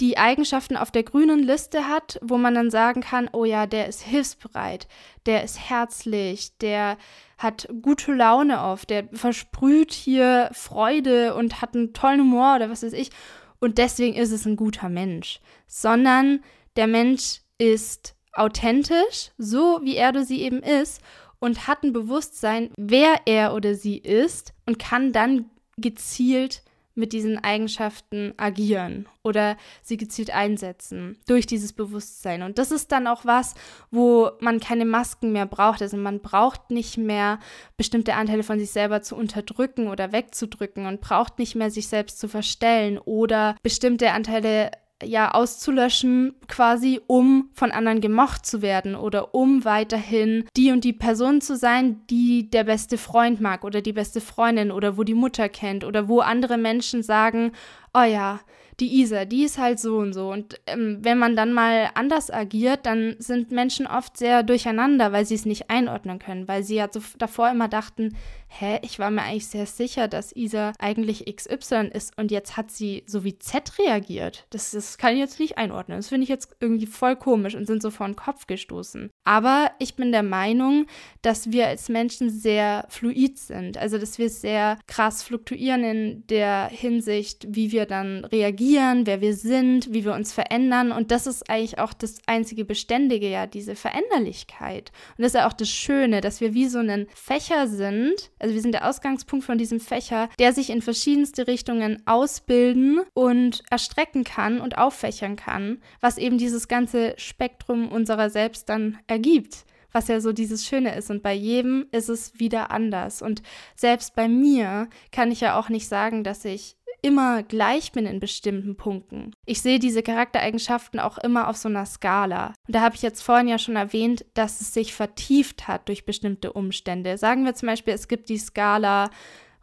die 0.00 0.18
Eigenschaften 0.18 0.76
auf 0.76 0.90
der 0.90 1.02
grünen 1.02 1.42
Liste 1.42 1.88
hat, 1.88 2.18
wo 2.22 2.36
man 2.36 2.54
dann 2.54 2.70
sagen 2.70 3.00
kann, 3.00 3.30
oh 3.32 3.44
ja, 3.44 3.66
der 3.66 3.88
ist 3.88 4.02
hilfsbereit, 4.02 4.88
der 5.24 5.42
ist 5.42 5.58
herzlich, 5.58 6.56
der 6.58 6.98
hat 7.38 7.68
gute 7.82 8.12
Laune 8.12 8.62
oft, 8.62 8.90
der 8.90 9.08
versprüht 9.12 9.92
hier 9.92 10.50
Freude 10.52 11.34
und 11.34 11.60
hat 11.60 11.74
einen 11.74 11.92
tollen 11.92 12.20
Humor 12.20 12.56
oder 12.56 12.70
was 12.70 12.82
weiß 12.82 12.92
ich. 12.92 13.10
Und 13.58 13.78
deswegen 13.78 14.16
ist 14.16 14.32
es 14.32 14.46
ein 14.46 14.56
guter 14.56 14.88
Mensch. 14.88 15.40
Sondern 15.66 16.40
der 16.76 16.86
Mensch 16.86 17.40
ist 17.58 18.14
authentisch, 18.32 19.30
so 19.38 19.80
wie 19.82 19.96
er 19.96 20.10
oder 20.10 20.24
sie 20.24 20.42
eben 20.42 20.62
ist 20.62 21.00
und 21.38 21.66
hat 21.66 21.82
ein 21.82 21.92
Bewusstsein, 21.92 22.70
wer 22.76 23.20
er 23.24 23.54
oder 23.54 23.74
sie 23.74 23.98
ist 23.98 24.52
und 24.66 24.78
kann 24.78 25.12
dann 25.12 25.50
gezielt 25.78 26.62
mit 26.96 27.12
diesen 27.12 27.42
Eigenschaften 27.42 28.32
agieren 28.38 29.06
oder 29.22 29.56
sie 29.82 29.96
gezielt 29.96 30.30
einsetzen 30.30 31.18
durch 31.28 31.46
dieses 31.46 31.72
Bewusstsein. 31.72 32.42
Und 32.42 32.58
das 32.58 32.70
ist 32.70 32.90
dann 32.90 33.06
auch 33.06 33.24
was, 33.24 33.54
wo 33.90 34.30
man 34.40 34.60
keine 34.60 34.84
Masken 34.84 35.32
mehr 35.32 35.46
braucht. 35.46 35.82
Also 35.82 35.96
man 35.96 36.20
braucht 36.20 36.70
nicht 36.70 36.96
mehr 36.96 37.38
bestimmte 37.76 38.14
Anteile 38.14 38.42
von 38.42 38.58
sich 38.58 38.70
selber 38.70 39.02
zu 39.02 39.14
unterdrücken 39.14 39.88
oder 39.88 40.12
wegzudrücken 40.12 40.86
und 40.86 41.00
braucht 41.00 41.38
nicht 41.38 41.54
mehr 41.54 41.70
sich 41.70 41.88
selbst 41.88 42.18
zu 42.18 42.28
verstellen 42.28 42.98
oder 42.98 43.56
bestimmte 43.62 44.12
Anteile 44.12 44.70
ja 45.02 45.32
auszulöschen, 45.32 46.34
quasi, 46.48 47.00
um 47.06 47.50
von 47.52 47.70
anderen 47.70 48.00
gemocht 48.00 48.46
zu 48.46 48.62
werden 48.62 48.94
oder 48.94 49.34
um 49.34 49.64
weiterhin 49.64 50.44
die 50.56 50.72
und 50.72 50.84
die 50.84 50.92
Person 50.92 51.40
zu 51.40 51.56
sein, 51.56 52.00
die 52.08 52.50
der 52.50 52.64
beste 52.64 52.96
Freund 52.96 53.40
mag 53.40 53.64
oder 53.64 53.82
die 53.82 53.92
beste 53.92 54.20
Freundin 54.20 54.70
oder 54.70 54.96
wo 54.96 55.04
die 55.04 55.14
Mutter 55.14 55.48
kennt 55.48 55.84
oder 55.84 56.08
wo 56.08 56.20
andere 56.20 56.56
Menschen 56.56 57.02
sagen, 57.02 57.52
oh 57.92 58.02
ja, 58.04 58.40
die 58.80 59.00
Isa, 59.00 59.24
die 59.24 59.44
ist 59.44 59.58
halt 59.58 59.80
so 59.80 59.96
und 59.98 60.12
so. 60.12 60.30
Und 60.30 60.60
ähm, 60.66 60.98
wenn 61.00 61.18
man 61.18 61.34
dann 61.34 61.52
mal 61.52 61.90
anders 61.94 62.30
agiert, 62.30 62.84
dann 62.84 63.16
sind 63.18 63.50
Menschen 63.50 63.86
oft 63.86 64.16
sehr 64.18 64.42
durcheinander, 64.42 65.12
weil 65.12 65.24
sie 65.24 65.34
es 65.34 65.46
nicht 65.46 65.70
einordnen 65.70 66.18
können, 66.18 66.46
weil 66.46 66.62
sie 66.62 66.76
ja 66.76 66.88
so 66.90 67.00
davor 67.18 67.50
immer 67.50 67.68
dachten, 67.68 68.14
hä, 68.48 68.78
ich 68.82 68.98
war 68.98 69.10
mir 69.10 69.22
eigentlich 69.22 69.48
sehr 69.48 69.66
sicher, 69.66 70.08
dass 70.08 70.34
Isa 70.34 70.72
eigentlich 70.78 71.24
XY 71.26 71.90
ist 71.92 72.16
und 72.16 72.30
jetzt 72.30 72.56
hat 72.56 72.70
sie 72.70 73.04
so 73.06 73.24
wie 73.24 73.38
Z 73.38 73.78
reagiert. 73.78 74.46
Das, 74.50 74.70
das 74.70 74.98
kann 74.98 75.14
ich 75.14 75.18
jetzt 75.18 75.40
nicht 75.40 75.58
einordnen. 75.58 75.98
Das 75.98 76.08
finde 76.08 76.24
ich 76.24 76.28
jetzt 76.28 76.56
irgendwie 76.60 76.86
voll 76.86 77.16
komisch 77.16 77.54
und 77.54 77.66
sind 77.66 77.82
so 77.82 77.90
vor 77.90 78.06
den 78.06 78.16
Kopf 78.16 78.46
gestoßen. 78.46 79.10
Aber 79.24 79.70
ich 79.78 79.96
bin 79.96 80.12
der 80.12 80.22
Meinung, 80.22 80.86
dass 81.22 81.50
wir 81.50 81.66
als 81.66 81.88
Menschen 81.88 82.30
sehr 82.30 82.86
fluid 82.88 83.38
sind. 83.38 83.78
Also, 83.78 83.98
dass 83.98 84.18
wir 84.18 84.30
sehr 84.30 84.78
krass 84.86 85.22
fluktuieren 85.22 85.84
in 85.84 86.26
der 86.28 86.68
Hinsicht, 86.68 87.46
wie 87.48 87.72
wir 87.72 87.86
dann 87.86 88.24
reagieren, 88.24 89.06
wer 89.06 89.20
wir 89.20 89.34
sind, 89.34 89.92
wie 89.92 90.04
wir 90.04 90.14
uns 90.14 90.32
verändern. 90.32 90.92
Und 90.92 91.10
das 91.10 91.26
ist 91.26 91.50
eigentlich 91.50 91.78
auch 91.78 91.92
das 91.92 92.18
einzige 92.26 92.64
Beständige, 92.64 93.28
ja, 93.28 93.46
diese 93.46 93.74
Veränderlichkeit. 93.74 94.92
Und 95.16 95.22
das 95.22 95.34
ist 95.34 95.40
ja 95.40 95.48
auch 95.48 95.52
das 95.52 95.68
Schöne, 95.68 96.20
dass 96.20 96.40
wir 96.40 96.54
wie 96.54 96.68
so 96.68 96.78
ein 96.78 97.06
Fächer 97.14 97.66
sind, 97.66 98.30
also 98.38 98.54
wir 98.54 98.62
sind 98.62 98.72
der 98.72 98.88
Ausgangspunkt 98.88 99.44
von 99.44 99.58
diesem 99.58 99.80
Fächer, 99.80 100.28
der 100.38 100.52
sich 100.52 100.70
in 100.70 100.82
verschiedenste 100.82 101.46
Richtungen 101.46 102.02
ausbilden 102.06 103.00
und 103.14 103.62
erstrecken 103.70 104.24
kann 104.24 104.60
und 104.60 104.78
auffächern 104.78 105.36
kann, 105.36 105.78
was 106.00 106.18
eben 106.18 106.38
dieses 106.38 106.68
ganze 106.68 107.14
Spektrum 107.16 107.90
unserer 107.90 108.30
selbst 108.30 108.68
dann 108.68 108.98
ergibt 109.06 109.64
was 109.92 110.08
ja 110.08 110.20
so 110.20 110.32
dieses 110.34 110.66
Schöne 110.66 110.94
ist. 110.94 111.10
Und 111.10 111.22
bei 111.22 111.32
jedem 111.32 111.86
ist 111.90 112.10
es 112.10 112.38
wieder 112.38 112.70
anders. 112.70 113.22
Und 113.22 113.42
selbst 113.74 114.14
bei 114.14 114.28
mir 114.28 114.90
kann 115.10 115.32
ich 115.32 115.40
ja 115.40 115.58
auch 115.58 115.70
nicht 115.70 115.88
sagen, 115.88 116.22
dass 116.22 116.44
ich 116.44 116.76
immer 117.06 117.44
gleich 117.44 117.92
bin 117.92 118.04
in 118.04 118.18
bestimmten 118.18 118.76
Punkten. 118.76 119.30
Ich 119.44 119.62
sehe 119.62 119.78
diese 119.78 120.02
Charaktereigenschaften 120.02 120.98
auch 120.98 121.18
immer 121.18 121.46
auf 121.46 121.56
so 121.56 121.68
einer 121.68 121.86
Skala. 121.86 122.48
Und 122.66 122.74
da 122.74 122.80
habe 122.80 122.96
ich 122.96 123.02
jetzt 123.02 123.22
vorhin 123.22 123.46
ja 123.46 123.58
schon 123.58 123.76
erwähnt, 123.76 124.24
dass 124.34 124.60
es 124.60 124.74
sich 124.74 124.92
vertieft 124.92 125.68
hat 125.68 125.88
durch 125.88 126.04
bestimmte 126.04 126.52
Umstände. 126.52 127.16
Sagen 127.16 127.44
wir 127.44 127.54
zum 127.54 127.68
Beispiel, 127.68 127.94
es 127.94 128.08
gibt 128.08 128.28
die 128.28 128.38
Skala 128.38 129.10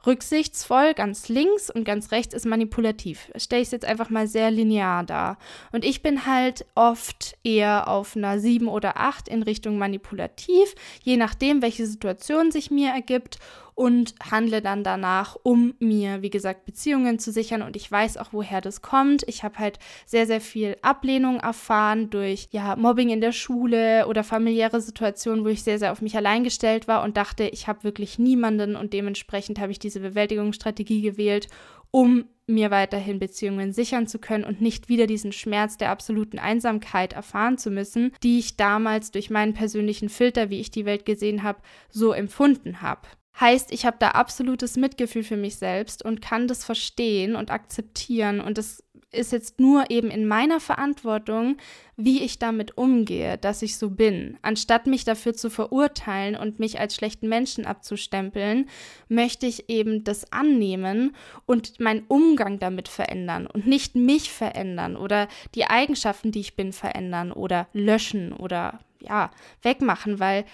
rücksichtsvoll, 0.05 0.93
ganz 0.93 1.27
links 1.27 1.69
und 1.69 1.83
ganz 1.83 2.12
rechts 2.12 2.33
ist 2.33 2.45
manipulativ. 2.45 3.29
Stelle 3.35 3.62
ich 3.62 3.67
es 3.67 3.71
jetzt 3.71 3.85
einfach 3.85 4.09
mal 4.09 4.27
sehr 4.27 4.50
linear 4.50 5.03
dar. 5.03 5.38
Und 5.73 5.83
ich 5.83 6.01
bin 6.01 6.25
halt 6.25 6.65
oft 6.75 7.38
eher 7.43 7.89
auf 7.89 8.15
einer 8.15 8.39
7 8.39 8.69
oder 8.69 8.97
8 8.97 9.27
in 9.27 9.43
Richtung 9.43 9.77
manipulativ, 9.77 10.75
je 11.01 11.17
nachdem, 11.17 11.62
welche 11.62 11.85
Situation 11.85 12.51
sich 12.51 12.71
mir 12.71 12.89
ergibt 12.89 13.39
und 13.75 14.13
handle 14.32 14.62
dann 14.62 14.84
danach, 14.84 15.36
um 15.44 15.74
mir, 15.80 16.22
wie 16.22 16.30
gesagt, 16.30 16.65
Beziehungen 16.65 17.20
zu 17.20 17.32
sichern. 17.32 17.62
Und 17.62 17.75
ich 17.75 17.92
weiß 17.92 18.18
auch, 18.18 18.30
woher 18.32 18.62
das 18.62 18.82
kommt. 18.82 19.24
Ich 19.27 19.44
habe 19.44 19.60
halt 19.60 19.80
sehr, 20.06 20.27
sehr 20.27 20.42
viel 20.42 20.77
Ablehnung 20.82 21.39
erfahren 21.39 22.10
durch 22.10 22.48
ja, 22.51 22.75
Mobbing 22.75 23.10
in 23.10 23.22
der 23.22 23.32
Schule 23.32 24.08
oder 24.08 24.24
familiäre 24.24 24.82
Situationen, 24.82 25.44
wo 25.44 25.50
ich 25.50 25.63
sehr, 25.63 25.80
sehr 25.80 25.92
auf 25.92 26.01
mich 26.01 26.15
allein 26.15 26.44
gestellt 26.44 26.88
war 26.88 27.03
und 27.03 27.18
dachte, 27.18 27.46
ich 27.46 27.68
habe 27.68 27.84
wirklich 27.84 28.20
niemanden 28.20 28.75
und 28.75 28.94
dementsprechend 28.94 29.60
habe 29.60 29.72
ich 29.72 29.80
diese 29.80 30.00
Bewältigungsstrategie 30.00 31.01
gewählt, 31.01 31.48
um 31.92 32.25
mir 32.48 32.72
weiterhin 32.72 33.20
Beziehungen 33.20 33.72
sichern 33.72 34.08
zu 34.08 34.20
können 34.20 34.44
und 34.44 34.62
nicht 34.62 34.89
wieder 34.89 35.08
diesen 35.08 35.32
Schmerz 35.32 35.77
der 35.77 35.92
absoluten 35.92 36.39
Einsamkeit 36.39 37.13
erfahren 37.13 37.58
zu 37.58 37.72
müssen, 37.72 38.12
die 38.22 38.39
ich 38.39 38.58
damals 38.58 39.12
durch 39.12 39.30
meinen 39.30 39.53
persönlichen 39.53 40.10
Filter, 40.10 40.50
wie 40.50 40.60
ich 40.60 40.72
die 40.72 40.86
Welt 40.86 41.06
gesehen 41.06 41.44
habe, 41.44 41.60
so 41.89 42.12
empfunden 42.12 42.82
habe. 42.82 43.08
Heißt, 43.39 43.71
ich 43.71 43.85
habe 43.85 43.97
da 43.99 44.09
absolutes 44.09 44.77
Mitgefühl 44.77 45.23
für 45.23 45.37
mich 45.37 45.55
selbst 45.55 46.05
und 46.05 46.21
kann 46.21 46.47
das 46.47 46.63
verstehen 46.63 47.35
und 47.35 47.49
akzeptieren. 47.49 48.39
Und 48.39 48.57
es 48.57 48.83
ist 49.13 49.31
jetzt 49.31 49.59
nur 49.59 49.89
eben 49.89 50.09
in 50.11 50.27
meiner 50.27 50.59
Verantwortung, 50.59 51.57
wie 51.95 52.23
ich 52.23 52.39
damit 52.39 52.77
umgehe, 52.77 53.37
dass 53.37 53.61
ich 53.61 53.77
so 53.77 53.91
bin. 53.91 54.37
Anstatt 54.41 54.87
mich 54.87 55.03
dafür 55.03 55.33
zu 55.33 55.49
verurteilen 55.49 56.35
und 56.35 56.59
mich 56.59 56.79
als 56.79 56.95
schlechten 56.95 57.29
Menschen 57.29 57.65
abzustempeln, 57.65 58.69
möchte 59.07 59.45
ich 59.45 59.69
eben 59.69 60.03
das 60.03 60.31
annehmen 60.31 61.15
und 61.45 61.79
meinen 61.79 62.05
Umgang 62.07 62.59
damit 62.59 62.87
verändern 62.87 63.47
und 63.47 63.67
nicht 63.67 63.95
mich 63.95 64.31
verändern 64.31 64.95
oder 64.95 65.27
die 65.55 65.65
Eigenschaften, 65.65 66.31
die 66.31 66.41
ich 66.41 66.55
bin, 66.55 66.73
verändern 66.73 67.31
oder 67.31 67.67
löschen 67.73 68.33
oder 68.33 68.79
ja, 68.99 69.31
wegmachen, 69.61 70.19
weil 70.19 70.45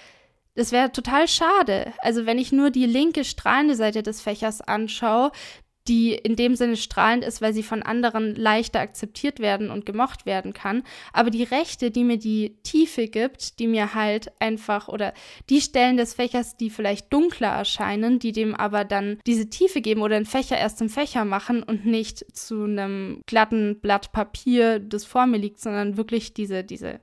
das 0.60 0.74
wäre 0.74 0.92
total 0.92 1.28
schade. 1.30 1.94
Also 2.00 2.26
wenn 2.26 2.38
ich 2.38 2.52
nur 2.52 2.70
die 2.70 2.86
linke 2.86 3.24
strahlende 3.24 3.76
Seite 3.76 4.04
des 4.04 4.22
Fächers 4.22 4.60
anschaue, 4.60 5.32
die 5.88 6.14
in 6.14 6.36
dem 6.36 6.56
Sinne 6.56 6.76
strahlend 6.76 7.24
ist, 7.24 7.42
weil 7.42 7.54
sie 7.54 7.64
von 7.64 7.82
anderen 7.82 8.36
leichter 8.36 8.82
akzeptiert 8.82 9.40
werden 9.40 9.72
und 9.72 9.86
gemocht 9.86 10.26
werden 10.26 10.52
kann. 10.52 10.84
Aber 11.14 11.30
die 11.30 11.44
rechte, 11.44 11.92
die 11.92 12.04
mir 12.04 12.18
die 12.18 12.58
Tiefe 12.62 13.08
gibt, 13.08 13.60
die 13.60 13.68
mir 13.68 13.96
halt 13.96 14.34
einfach 14.42 14.90
oder 14.90 15.14
die 15.50 15.62
Stellen 15.62 15.96
des 15.96 16.14
Fächers, 16.14 16.58
die 16.58 16.70
vielleicht 16.70 17.12
dunkler 17.12 17.48
erscheinen, 17.48 18.20
die 18.20 18.34
dem 18.34 18.54
aber 18.54 18.84
dann 18.84 19.18
diese 19.26 19.50
Tiefe 19.50 19.80
geben 19.80 20.02
oder 20.02 20.18
einen 20.18 20.26
Fächer 20.26 20.58
erst 20.58 20.78
zum 20.78 20.90
Fächer 20.90 21.24
machen 21.24 21.64
und 21.64 21.86
nicht 21.86 22.20
zu 22.36 22.66
einem 22.66 23.22
glatten 23.26 23.80
Blatt 23.80 24.12
Papier, 24.12 24.80
das 24.80 25.06
vor 25.06 25.26
mir 25.26 25.38
liegt, 25.38 25.62
sondern 25.62 25.96
wirklich 25.96 26.34
diese, 26.34 26.66
diese 26.66 27.00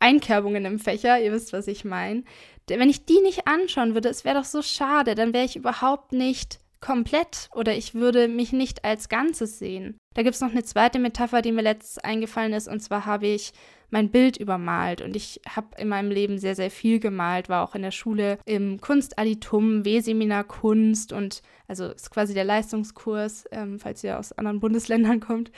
Einkerbungen 0.00 0.64
im 0.64 0.78
Fächer, 0.78 1.20
ihr 1.20 1.32
wisst, 1.32 1.52
was 1.52 1.66
ich 1.66 1.84
meine, 1.84 2.24
wenn 2.68 2.90
ich 2.90 3.04
die 3.06 3.20
nicht 3.20 3.48
anschauen 3.48 3.94
würde, 3.94 4.08
es 4.08 4.24
wäre 4.24 4.38
doch 4.38 4.44
so 4.44 4.62
schade, 4.62 5.14
dann 5.14 5.32
wäre 5.32 5.44
ich 5.44 5.56
überhaupt 5.56 6.12
nicht 6.12 6.60
komplett 6.80 7.48
oder 7.54 7.74
ich 7.74 7.94
würde 7.94 8.28
mich 8.28 8.52
nicht 8.52 8.84
als 8.84 9.08
Ganzes 9.08 9.58
sehen. 9.58 9.98
Da 10.14 10.22
gibt 10.22 10.34
es 10.34 10.40
noch 10.40 10.50
eine 10.50 10.64
zweite 10.64 10.98
Metapher, 10.98 11.42
die 11.42 11.52
mir 11.52 11.62
letztens 11.62 11.98
eingefallen 11.98 12.52
ist, 12.52 12.68
und 12.68 12.80
zwar 12.80 13.06
habe 13.06 13.26
ich 13.26 13.52
mein 13.90 14.10
Bild 14.10 14.36
übermalt 14.36 15.00
und 15.00 15.16
ich 15.16 15.40
habe 15.48 15.68
in 15.78 15.88
meinem 15.88 16.10
Leben 16.10 16.38
sehr, 16.38 16.54
sehr 16.54 16.70
viel 16.70 17.00
gemalt, 17.00 17.48
war 17.48 17.64
auch 17.64 17.74
in 17.74 17.82
der 17.82 17.90
Schule 17.90 18.38
im 18.44 18.80
Kunstadditum, 18.80 19.84
W-Seminar 19.84 20.44
Kunst 20.44 21.12
und 21.12 21.42
also 21.68 21.86
ist 21.86 22.10
quasi 22.10 22.34
der 22.34 22.44
Leistungskurs, 22.44 23.46
ähm, 23.50 23.78
falls 23.78 24.04
ihr 24.04 24.18
aus 24.18 24.32
anderen 24.32 24.60
Bundesländern 24.60 25.20
kommt 25.26 25.50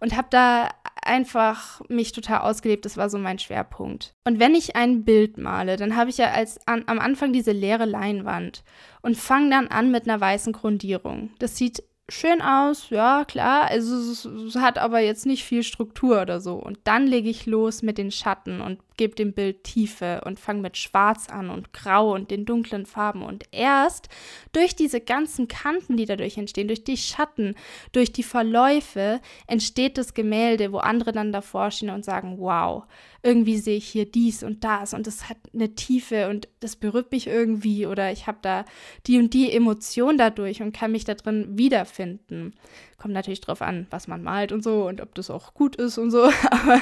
und 0.00 0.16
habe 0.16 0.28
da 0.30 0.68
einfach 1.08 1.80
mich 1.88 2.12
total 2.12 2.40
ausgelebt. 2.40 2.84
Das 2.84 2.96
war 2.96 3.10
so 3.10 3.18
mein 3.18 3.38
Schwerpunkt. 3.38 4.14
Und 4.24 4.38
wenn 4.38 4.54
ich 4.54 4.76
ein 4.76 5.04
Bild 5.04 5.38
male, 5.38 5.76
dann 5.76 5.96
habe 5.96 6.10
ich 6.10 6.18
ja 6.18 6.30
als 6.30 6.60
an, 6.66 6.84
am 6.86 7.00
Anfang 7.00 7.32
diese 7.32 7.52
leere 7.52 7.86
Leinwand 7.86 8.62
und 9.02 9.16
fange 9.16 9.50
dann 9.50 9.68
an 9.68 9.90
mit 9.90 10.08
einer 10.08 10.20
weißen 10.20 10.52
Grundierung. 10.52 11.30
Das 11.38 11.56
sieht 11.56 11.82
schön 12.08 12.40
aus, 12.40 12.90
ja, 12.90 13.24
klar. 13.24 13.68
Also 13.70 13.96
es, 13.96 14.24
es, 14.24 14.56
hat 14.56 14.78
aber 14.78 15.00
jetzt 15.00 15.26
nicht 15.26 15.44
viel 15.44 15.62
Struktur 15.62 16.22
oder 16.22 16.40
so. 16.40 16.54
Und 16.54 16.78
dann 16.84 17.06
lege 17.06 17.28
ich 17.28 17.46
los 17.46 17.82
mit 17.82 17.98
den 17.98 18.10
Schatten 18.10 18.60
und 18.60 18.78
gebe 18.98 19.14
dem 19.14 19.32
Bild 19.32 19.64
Tiefe 19.64 20.20
und 20.26 20.38
fange 20.38 20.60
mit 20.60 20.76
Schwarz 20.76 21.30
an 21.30 21.48
und 21.48 21.72
Grau 21.72 22.12
und 22.12 22.30
den 22.30 22.44
dunklen 22.44 22.84
Farben. 22.84 23.22
Und 23.22 23.44
erst 23.50 24.10
durch 24.52 24.76
diese 24.76 25.00
ganzen 25.00 25.48
Kanten, 25.48 25.96
die 25.96 26.04
dadurch 26.04 26.36
entstehen, 26.36 26.68
durch 26.68 26.84
die 26.84 26.98
Schatten, 26.98 27.54
durch 27.92 28.12
die 28.12 28.22
Verläufe, 28.22 29.20
entsteht 29.46 29.96
das 29.96 30.12
Gemälde, 30.12 30.72
wo 30.72 30.78
andere 30.78 31.12
dann 31.12 31.32
davor 31.32 31.70
stehen 31.70 31.88
und 31.88 32.04
sagen, 32.04 32.36
wow, 32.38 32.84
irgendwie 33.22 33.58
sehe 33.58 33.76
ich 33.76 33.88
hier 33.88 34.06
dies 34.06 34.42
und 34.42 34.62
das 34.62 34.94
und 34.94 35.06
das 35.06 35.28
hat 35.28 35.38
eine 35.52 35.74
Tiefe 35.74 36.28
und 36.28 36.48
das 36.60 36.76
berührt 36.76 37.10
mich 37.10 37.26
irgendwie 37.26 37.86
oder 37.86 38.12
ich 38.12 38.26
habe 38.26 38.38
da 38.42 38.64
die 39.06 39.18
und 39.18 39.34
die 39.34 39.52
Emotion 39.52 40.16
dadurch 40.16 40.62
und 40.62 40.72
kann 40.72 40.92
mich 40.92 41.04
da 41.04 41.14
drin 41.14 41.58
wiederfinden. 41.58 42.54
Kommt 42.96 43.14
natürlich 43.14 43.40
drauf 43.40 43.60
an, 43.60 43.86
was 43.90 44.08
man 44.08 44.22
malt 44.22 44.52
und 44.52 44.62
so 44.62 44.86
und 44.86 45.00
ob 45.00 45.14
das 45.14 45.30
auch 45.30 45.54
gut 45.54 45.76
ist 45.76 45.98
und 45.98 46.10
so. 46.10 46.24
Aber 46.50 46.80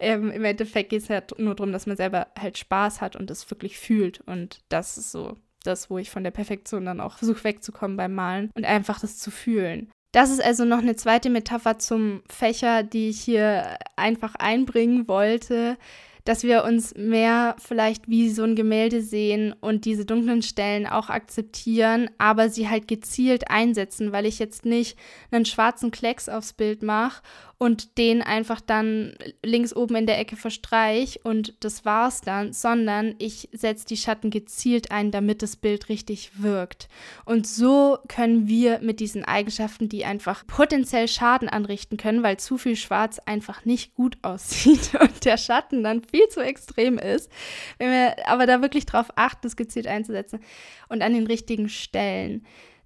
ähm, 0.00 0.30
im 0.30 0.44
Endeffekt 0.44 0.90
geht 0.90 1.02
es 1.02 1.10
halt 1.10 1.38
nur 1.38 1.51
darum, 1.54 1.72
dass 1.72 1.86
man 1.86 1.96
selber 1.96 2.28
halt 2.38 2.58
Spaß 2.58 3.00
hat 3.00 3.16
und 3.16 3.30
das 3.30 3.50
wirklich 3.50 3.78
fühlt. 3.78 4.20
Und 4.20 4.60
das 4.68 4.98
ist 4.98 5.12
so 5.12 5.36
das, 5.64 5.90
wo 5.90 5.98
ich 5.98 6.10
von 6.10 6.24
der 6.24 6.30
Perfektion 6.30 6.84
dann 6.84 7.00
auch 7.00 7.18
versuche 7.18 7.44
wegzukommen 7.44 7.96
beim 7.96 8.14
Malen 8.14 8.50
und 8.54 8.64
einfach 8.64 9.00
das 9.00 9.18
zu 9.18 9.30
fühlen. 9.30 9.90
Das 10.12 10.30
ist 10.30 10.42
also 10.44 10.64
noch 10.64 10.78
eine 10.78 10.96
zweite 10.96 11.30
Metapher 11.30 11.78
zum 11.78 12.22
Fächer, 12.28 12.82
die 12.82 13.08
ich 13.08 13.20
hier 13.20 13.78
einfach 13.96 14.34
einbringen 14.34 15.08
wollte 15.08 15.78
dass 16.24 16.44
wir 16.44 16.64
uns 16.64 16.94
mehr 16.94 17.56
vielleicht 17.58 18.08
wie 18.08 18.30
so 18.30 18.44
ein 18.44 18.54
Gemälde 18.54 19.02
sehen 19.02 19.54
und 19.60 19.84
diese 19.84 20.04
dunklen 20.04 20.42
Stellen 20.42 20.86
auch 20.86 21.08
akzeptieren, 21.08 22.10
aber 22.18 22.48
sie 22.48 22.68
halt 22.68 22.86
gezielt 22.86 23.50
einsetzen, 23.50 24.12
weil 24.12 24.26
ich 24.26 24.38
jetzt 24.38 24.64
nicht 24.64 24.96
einen 25.30 25.44
schwarzen 25.44 25.90
Klecks 25.90 26.28
aufs 26.28 26.52
Bild 26.52 26.82
mache 26.82 27.22
und 27.62 27.96
den 27.96 28.22
einfach 28.22 28.60
dann 28.60 29.14
links 29.44 29.72
oben 29.72 29.94
in 29.94 30.06
der 30.06 30.18
Ecke 30.18 30.34
verstreich 30.34 31.20
und 31.22 31.54
das 31.60 31.84
war's 31.84 32.20
dann, 32.20 32.52
sondern 32.52 33.14
ich 33.20 33.50
setze 33.52 33.86
die 33.86 33.96
Schatten 33.96 34.30
gezielt 34.30 34.90
ein, 34.90 35.12
damit 35.12 35.42
das 35.42 35.54
Bild 35.54 35.88
richtig 35.88 36.42
wirkt. 36.42 36.88
Und 37.24 37.46
so 37.46 37.98
können 38.08 38.48
wir 38.48 38.80
mit 38.80 38.98
diesen 38.98 39.24
Eigenschaften, 39.24 39.88
die 39.88 40.04
einfach 40.04 40.44
potenziell 40.44 41.06
Schaden 41.06 41.48
anrichten 41.48 41.98
können, 41.98 42.24
weil 42.24 42.36
zu 42.36 42.58
viel 42.58 42.74
Schwarz 42.74 43.20
einfach 43.26 43.64
nicht 43.64 43.94
gut 43.94 44.18
aussieht 44.22 44.90
und 45.00 45.24
der 45.24 45.36
Schatten 45.36 45.84
dann 45.84 46.02
viel 46.02 46.26
zu 46.30 46.40
extrem 46.40 46.98
ist, 46.98 47.30
wenn 47.78 47.92
wir 47.92 48.28
aber 48.28 48.46
da 48.46 48.60
wirklich 48.60 48.86
drauf 48.86 49.10
achten, 49.14 49.42
das 49.42 49.54
gezielt 49.54 49.86
einzusetzen 49.86 50.40
und 50.88 51.00
an 51.00 51.14
den 51.14 51.28
richtigen 51.28 51.68
Stellen, 51.68 52.44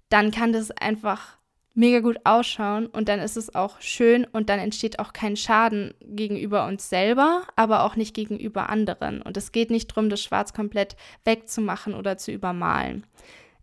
dann 0.09 0.29
kann 0.29 0.53
das 0.53 0.69
einfach 0.69 1.36
mega 1.77 1.99
gut 1.99 2.17
ausschauen 2.23 2.87
und 2.87 3.07
dann 3.07 3.19
ist 3.19 3.37
es 3.37 3.53
auch 3.53 3.79
schön 3.79 4.25
und 4.25 4.49
dann 4.49 4.59
entsteht 4.59 4.99
auch 4.99 5.13
kein 5.13 5.37
Schaden 5.37 5.93
gegenüber 6.01 6.65
uns 6.65 6.89
selber, 6.89 7.43
aber 7.55 7.83
auch 7.83 7.95
nicht 7.95 8.15
gegenüber 8.15 8.69
anderen. 8.69 9.21
Und 9.21 9.37
es 9.37 9.51
geht 9.51 9.69
nicht 9.69 9.91
darum, 9.91 10.09
das 10.09 10.21
Schwarz 10.21 10.53
komplett 10.53 10.95
wegzumachen 11.23 11.93
oder 11.93 12.17
zu 12.17 12.31
übermalen. 12.31 13.05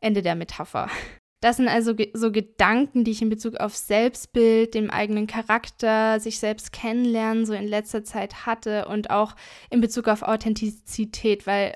Ende 0.01 0.23
der 0.23 0.37
Metapher. 0.37 0.89
Das 1.41 1.59
sind 1.59 1.69
also 1.69 1.93
so 2.15 2.33
Gedanken, 2.33 3.05
die 3.05 3.11
ich 3.11 3.21
in 3.21 3.29
Bezug 3.29 3.57
auf 3.57 3.77
Selbstbild, 3.77 4.75
dem 4.75 4.91
eigenen 4.91 5.27
Charakter, 5.27 6.19
sich 6.19 6.39
selbst 6.39 6.73
kennenlernen, 6.73 7.45
so 7.45 7.53
in 7.53 7.69
letzter 7.69 8.03
Zeit 8.03 8.47
hatte 8.47 8.87
und 8.89 9.11
auch 9.11 9.35
in 9.69 9.83
Bezug 9.83 10.09
auf 10.09 10.23
Authentizität, 10.23 11.47
weil 11.47 11.75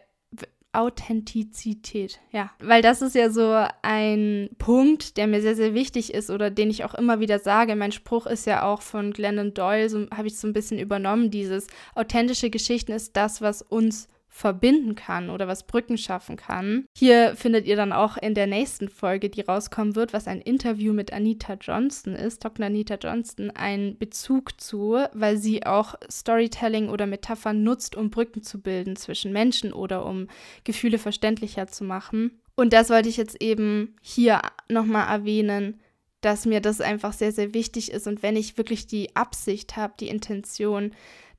Authentizität, 0.79 2.21
ja. 2.31 2.51
Weil 2.61 2.83
das 2.83 3.03
ist 3.03 3.17
ja 3.17 3.31
so 3.31 3.67
ein 3.83 4.49
Punkt, 4.59 5.17
der 5.17 5.27
mir 5.27 5.43
sehr, 5.43 5.57
sehr 5.57 5.75
wichtig 5.75 6.15
ist 6.15 6.31
oder 6.31 6.51
den 6.51 6.71
ich 6.71 6.85
auch 6.85 6.95
immer 6.95 7.19
wieder 7.19 7.41
sage. 7.41 7.75
Mein 7.75 7.91
Spruch 7.91 8.27
ist 8.27 8.47
ja 8.47 8.63
auch 8.63 8.81
von 8.81 9.13
Glennon 9.13 9.55
Doyle, 9.55 9.89
so 9.91 10.07
habe 10.15 10.29
ich 10.29 10.39
so 10.39 10.47
ein 10.47 10.53
bisschen 10.53 10.79
übernommen, 10.79 11.33
dieses 11.33 11.67
authentische 11.97 12.49
Geschichten 12.49 12.93
ist 12.93 13.17
das, 13.17 13.43
was 13.43 13.61
uns 13.61 14.09
verbinden 14.39 14.95
kann 14.95 15.31
oder 15.31 15.49
was 15.49 15.65
Brücken 15.65 15.99
schaffen 15.99 16.37
kann. 16.37 16.87
Hier 16.97 17.35
findet 17.35 17.67
ihr 17.67 17.75
dann 17.75 17.93
auch 17.93 18.17
in 18.17 18.35
der 18.35 18.47
nächsten 18.47 18.89
Folge, 18.89 19.31
die 19.31 19.41
rauskommen 19.41 19.97
wird, 19.97 20.13
was 20.13 20.29
ein 20.29 20.41
Interview 20.41 20.93
mit 20.93 21.13
Anita 21.13 21.55
Johnston 21.61 22.15
ist, 22.15 22.45
Dr. 22.45 22.67
Anita 22.67 22.95
Johnston, 22.95 23.51
einen 23.51 23.99
Bezug 23.99 24.61
zu, 24.61 24.97
weil 25.13 25.39
sie 25.39 25.67
auch 25.67 25.97
Storytelling 26.09 26.89
oder 26.89 27.07
Metaphern 27.07 27.65
nutzt, 27.65 27.97
um 27.97 28.11
Brücken 28.11 28.45
zu 28.45 28.61
bilden 28.61 28.95
zwischen 28.95 29.33
Menschen 29.33 29.73
oder 29.73 30.07
um 30.07 30.29
Gefühle 30.63 30.99
verständlicher 30.99 31.67
zu 31.67 31.83
machen. 31.83 32.41
Und 32.55 32.73
das 32.73 32.91
wollte 32.91 33.09
ich 33.09 33.17
jetzt 33.17 33.43
eben 33.43 33.97
hier 34.01 34.41
nochmal 34.69 35.09
erwähnen, 35.09 35.81
dass 36.21 36.47
mir 36.47 36.61
das 36.61 36.81
einfach 36.81 37.13
sehr, 37.13 37.33
sehr 37.33 37.55
wichtig 37.55 37.91
ist. 37.91 38.07
Und 38.07 38.23
wenn 38.23 38.37
ich 38.37 38.57
wirklich 38.57 38.87
die 38.87 39.15
Absicht 39.17 39.77
habe, 39.77 39.95
die 39.99 40.09
Intention, 40.09 40.93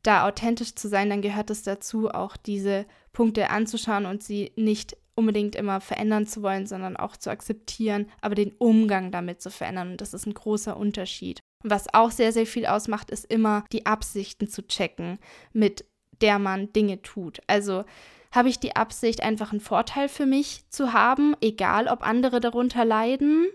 da 0.04 0.28
authentisch 0.28 0.76
zu 0.76 0.88
sein, 0.88 1.10
dann 1.10 1.22
gehört 1.22 1.50
es 1.50 1.64
dazu, 1.64 2.10
auch 2.10 2.38
diese 2.38 2.86
Punkte 3.12 3.50
anzuschauen 3.50 4.06
und 4.06 4.24
sie 4.24 4.52
nicht 4.56 4.98
unbedingt 5.16 5.56
immer 5.56 5.82
verändern 5.82 6.26
zu 6.26 6.42
wollen, 6.42 6.66
sondern 6.66 6.96
auch 6.96 7.18
zu 7.18 7.30
akzeptieren, 7.30 8.08
aber 8.22 8.36
den 8.36 8.54
Umgang 8.58 9.12
damit 9.12 9.42
zu 9.42 9.52
verändern. 9.52 9.92
Und 9.92 10.02
das 10.02 10.14
ist 10.14 10.26
ein 10.26 10.34
großer 10.34 10.78
Unterschied. 10.78 11.42
Was 11.64 11.94
auch 11.94 12.12
sehr, 12.12 12.32
sehr 12.32 12.46
viel 12.46 12.66
ausmacht, 12.66 13.12
ist 13.12 13.26
immer 13.26 13.66
die 13.74 13.86
Absichten 13.86 14.48
zu 14.48 14.66
checken, 14.66 15.20
mit 15.52 15.86
der 16.22 16.40
man 16.40 16.72
Dinge 16.72 17.02
tut. 17.02 17.42
Also 17.48 17.84
habe 18.32 18.48
ich 18.48 18.60
die 18.60 18.76
Absicht, 18.76 19.22
einfach 19.22 19.52
einen 19.52 19.60
Vorteil 19.60 20.08
für 20.08 20.26
mich 20.26 20.64
zu 20.70 20.94
haben, 20.94 21.36
egal 21.42 21.88
ob 21.88 22.04
andere 22.04 22.40
darunter 22.40 22.86
leiden 22.86 23.48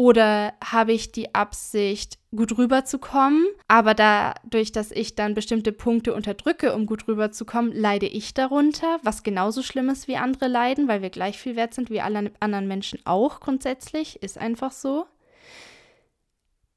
oder 0.00 0.54
habe 0.64 0.92
ich 0.92 1.12
die 1.12 1.34
Absicht, 1.34 2.18
gut 2.34 2.56
rüberzukommen, 2.56 3.44
aber 3.68 3.92
dadurch, 3.92 4.72
dass 4.72 4.92
ich 4.92 5.14
dann 5.14 5.34
bestimmte 5.34 5.72
Punkte 5.72 6.14
unterdrücke, 6.14 6.74
um 6.74 6.86
gut 6.86 7.06
rüberzukommen, 7.06 7.70
leide 7.70 8.06
ich 8.06 8.32
darunter, 8.32 8.98
was 9.02 9.24
genauso 9.24 9.62
schlimm 9.62 9.90
ist 9.90 10.08
wie 10.08 10.16
andere 10.16 10.48
leiden, 10.48 10.88
weil 10.88 11.02
wir 11.02 11.10
gleich 11.10 11.38
viel 11.38 11.54
wert 11.54 11.74
sind 11.74 11.90
wie 11.90 12.00
alle 12.00 12.32
anderen 12.40 12.66
Menschen 12.66 13.00
auch 13.04 13.40
grundsätzlich, 13.40 14.22
ist 14.22 14.38
einfach 14.38 14.72
so. 14.72 15.04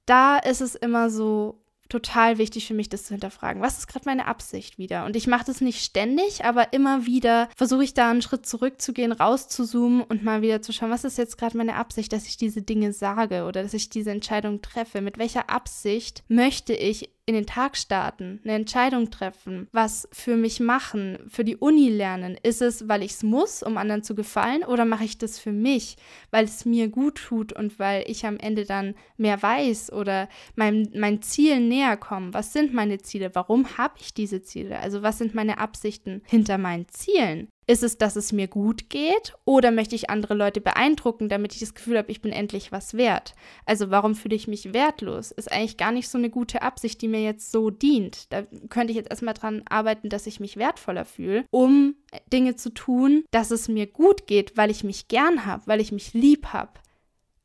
Da 0.05 0.37
ist 0.37 0.59
es 0.59 0.75
immer 0.75 1.09
so, 1.09 1.62
total 1.89 2.37
wichtig 2.37 2.67
für 2.67 2.73
mich, 2.73 2.89
das 2.89 3.03
zu 3.03 3.13
hinterfragen. 3.13 3.61
Was 3.61 3.77
ist 3.77 3.87
gerade 3.87 4.05
meine 4.05 4.25
Absicht 4.25 4.77
wieder? 4.77 5.05
Und 5.05 5.15
ich 5.15 5.27
mache 5.27 5.45
das 5.45 5.61
nicht 5.61 5.83
ständig, 5.83 6.43
aber 6.43 6.73
immer 6.73 7.05
wieder 7.05 7.49
versuche 7.55 7.83
ich 7.83 7.93
da 7.93 8.09
einen 8.09 8.21
Schritt 8.21 8.45
zurückzugehen, 8.45 9.11
rauszuzoomen 9.11 10.01
und 10.01 10.23
mal 10.23 10.41
wieder 10.41 10.61
zu 10.61 10.73
schauen, 10.73 10.91
was 10.91 11.03
ist 11.03 11.17
jetzt 11.17 11.37
gerade 11.37 11.57
meine 11.57 11.75
Absicht, 11.75 12.11
dass 12.13 12.25
ich 12.25 12.37
diese 12.37 12.61
Dinge 12.61 12.93
sage 12.93 13.43
oder 13.45 13.63
dass 13.63 13.73
ich 13.73 13.89
diese 13.89 14.11
Entscheidung 14.11 14.61
treffe? 14.61 15.01
Mit 15.01 15.17
welcher 15.17 15.49
Absicht 15.49 16.23
möchte 16.27 16.73
ich 16.73 17.09
in 17.25 17.35
den 17.35 17.45
Tag 17.45 17.77
starten, 17.77 18.41
eine 18.43 18.53
Entscheidung 18.53 19.09
treffen, 19.09 19.67
was 19.71 20.09
für 20.11 20.35
mich 20.35 20.59
machen, 20.59 21.19
für 21.29 21.45
die 21.45 21.55
Uni 21.55 21.89
lernen. 21.89 22.37
Ist 22.43 22.61
es, 22.61 22.89
weil 22.89 23.01
ich 23.01 23.11
es 23.11 23.23
muss, 23.23 23.63
um 23.63 23.77
anderen 23.77 24.03
zu 24.03 24.13
gefallen, 24.13 24.63
oder 24.63 24.83
mache 24.83 25.05
ich 25.05 25.17
das 25.17 25.39
für 25.39 25.53
mich, 25.53 25.95
weil 26.31 26.43
es 26.43 26.65
mir 26.65 26.89
gut 26.89 27.15
tut 27.15 27.53
und 27.53 27.79
weil 27.79 28.03
ich 28.07 28.25
am 28.25 28.37
Ende 28.37 28.65
dann 28.65 28.95
mehr 29.15 29.41
weiß 29.41 29.93
oder 29.93 30.27
meinem 30.55 30.89
mein 30.95 31.21
Ziel 31.21 31.61
näher 31.61 31.95
komme? 31.95 32.33
Was 32.33 32.51
sind 32.51 32.73
meine 32.73 32.97
Ziele? 32.97 33.31
Warum 33.33 33.77
habe 33.77 33.95
ich 34.01 34.13
diese 34.13 34.41
Ziele? 34.41 34.79
Also 34.79 35.01
was 35.01 35.17
sind 35.17 35.33
meine 35.33 35.59
Absichten 35.59 36.23
hinter 36.25 36.57
meinen 36.57 36.89
Zielen? 36.89 37.47
Ist 37.67 37.83
es, 37.83 37.97
dass 37.97 38.15
es 38.15 38.31
mir 38.31 38.47
gut 38.47 38.89
geht 38.89 39.35
oder 39.45 39.71
möchte 39.71 39.95
ich 39.95 40.09
andere 40.09 40.33
Leute 40.33 40.61
beeindrucken, 40.61 41.29
damit 41.29 41.53
ich 41.53 41.59
das 41.59 41.73
Gefühl 41.73 41.97
habe, 41.97 42.11
ich 42.11 42.21
bin 42.21 42.31
endlich 42.31 42.71
was 42.71 42.95
wert? 42.95 43.35
Also 43.65 43.89
warum 43.89 44.15
fühle 44.15 44.35
ich 44.35 44.47
mich 44.47 44.73
wertlos? 44.73 45.31
Ist 45.31 45.51
eigentlich 45.51 45.77
gar 45.77 45.91
nicht 45.91 46.09
so 46.09 46.17
eine 46.17 46.29
gute 46.29 46.61
Absicht, 46.61 47.01
die 47.01 47.07
mir 47.07 47.23
jetzt 47.23 47.51
so 47.51 47.69
dient. 47.69 48.31
Da 48.33 48.43
könnte 48.69 48.91
ich 48.91 48.97
jetzt 48.97 49.09
erstmal 49.09 49.33
dran 49.33 49.63
arbeiten, 49.69 50.09
dass 50.09 50.27
ich 50.27 50.39
mich 50.39 50.57
wertvoller 50.57 51.05
fühle, 51.05 51.45
um 51.51 51.95
Dinge 52.31 52.55
zu 52.55 52.73
tun, 52.73 53.23
dass 53.31 53.51
es 53.51 53.67
mir 53.67 53.87
gut 53.87 54.27
geht, 54.27 54.57
weil 54.57 54.71
ich 54.71 54.83
mich 54.83 55.07
gern 55.07 55.45
habe, 55.45 55.63
weil 55.67 55.81
ich 55.81 55.91
mich 55.91 56.13
lieb 56.13 56.47
habe. 56.47 56.71